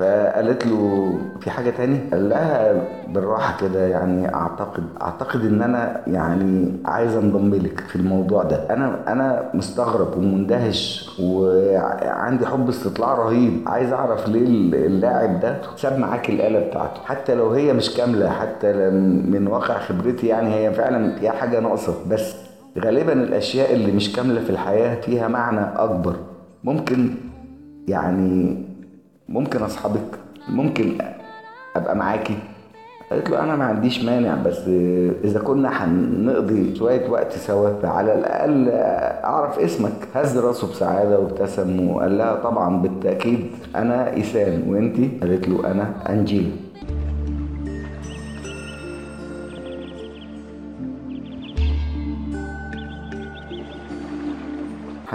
فقالت 0.00 0.66
له 0.66 1.12
في 1.40 1.50
حاجة 1.50 1.70
تاني؟ 1.70 1.98
قال 2.12 2.28
لها 2.28 2.82
بالراحة 3.08 3.60
كده 3.60 3.86
يعني 3.86 4.34
أعتقد 4.34 4.84
أعتقد 5.02 5.40
إن 5.44 5.62
أنا 5.62 6.00
يعني 6.06 6.72
عايز 6.84 7.16
انضم 7.16 7.54
لك 7.54 7.80
في 7.80 7.96
الموضوع 7.96 8.42
ده. 8.42 8.56
أنا 8.70 9.12
أنا 9.12 9.50
مستغرب 9.54 10.16
ومندهش 10.16 11.10
وعندي 11.22 12.46
حب 12.46 12.68
استطلاع 12.68 13.14
رهيب. 13.14 13.52
عايز 13.66 13.92
أعرف 13.92 14.28
ليه 14.28 14.46
اللاعب 14.86 15.40
ده 15.40 15.56
ساب 15.76 15.98
معاك 15.98 16.30
الآلة 16.30 16.68
بتاعته؟ 16.68 17.00
حتى 17.04 17.34
لو 17.34 17.50
هي 17.50 17.72
مش 17.72 17.94
كاملة 17.96 18.30
حتى 18.30 18.72
من 19.30 19.46
واقع 19.46 19.78
خبرتي 19.78 20.26
يعني 20.26 20.54
هي 20.54 20.72
فعلا 20.74 21.16
فيها 21.16 21.32
حاجة 21.32 21.60
ناقصة. 21.60 21.94
بس 22.10 22.34
غالبا 22.78 23.12
الأشياء 23.12 23.74
اللي 23.74 23.92
مش 23.92 24.12
كاملة 24.12 24.40
في 24.40 24.50
الحياة 24.50 25.00
فيها 25.00 25.28
معنى 25.28 25.60
أكبر. 25.76 26.16
ممكن 26.64 27.10
يعني 27.88 28.69
ممكن 29.30 29.62
أصحابك 29.62 30.18
ممكن 30.48 30.98
أبقى 31.76 31.96
معاكي؟ 31.96 32.34
قالت 33.10 33.30
له 33.30 33.42
أنا 33.44 33.56
ما 33.56 33.64
عنديش 33.64 34.04
مانع 34.04 34.34
بس 34.34 34.68
إذا 35.24 35.40
كنا 35.40 35.84
هنقضي 35.84 36.76
شوية 36.76 37.10
وقت 37.10 37.32
سوا 37.32 37.70
فعلى 37.82 38.14
الأقل 38.18 38.68
أعرف 39.24 39.58
اسمك. 39.58 39.92
هز 40.14 40.38
راسه 40.38 40.70
بسعادة 40.70 41.18
وابتسم 41.20 41.90
وقال 41.90 42.18
لها 42.18 42.34
طبعا 42.34 42.82
بالتأكيد 42.82 43.46
أنا 43.76 44.12
إيسان 44.14 44.62
وأنتي؟ 44.68 45.10
قالت 45.20 45.48
له 45.48 45.70
أنا 45.70 45.90
انجيلا 46.08 46.50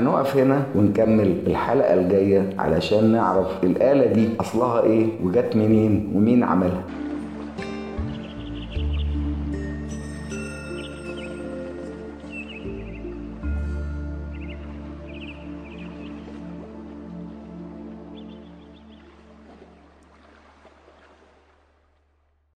هنقف 0.06 0.38
هنا 0.38 0.64
ونكمل 0.76 1.34
الحلقة 1.48 1.94
الجاية 1.94 2.50
علشان 2.60 3.12
نعرف 3.12 3.64
الآلة 3.64 4.06
دي 4.14 4.30
أصلها 4.40 4.84
إيه 4.84 5.06
وجت 5.24 5.56
منين 5.56 6.12
ومين 6.16 6.44
عملها. 6.44 6.84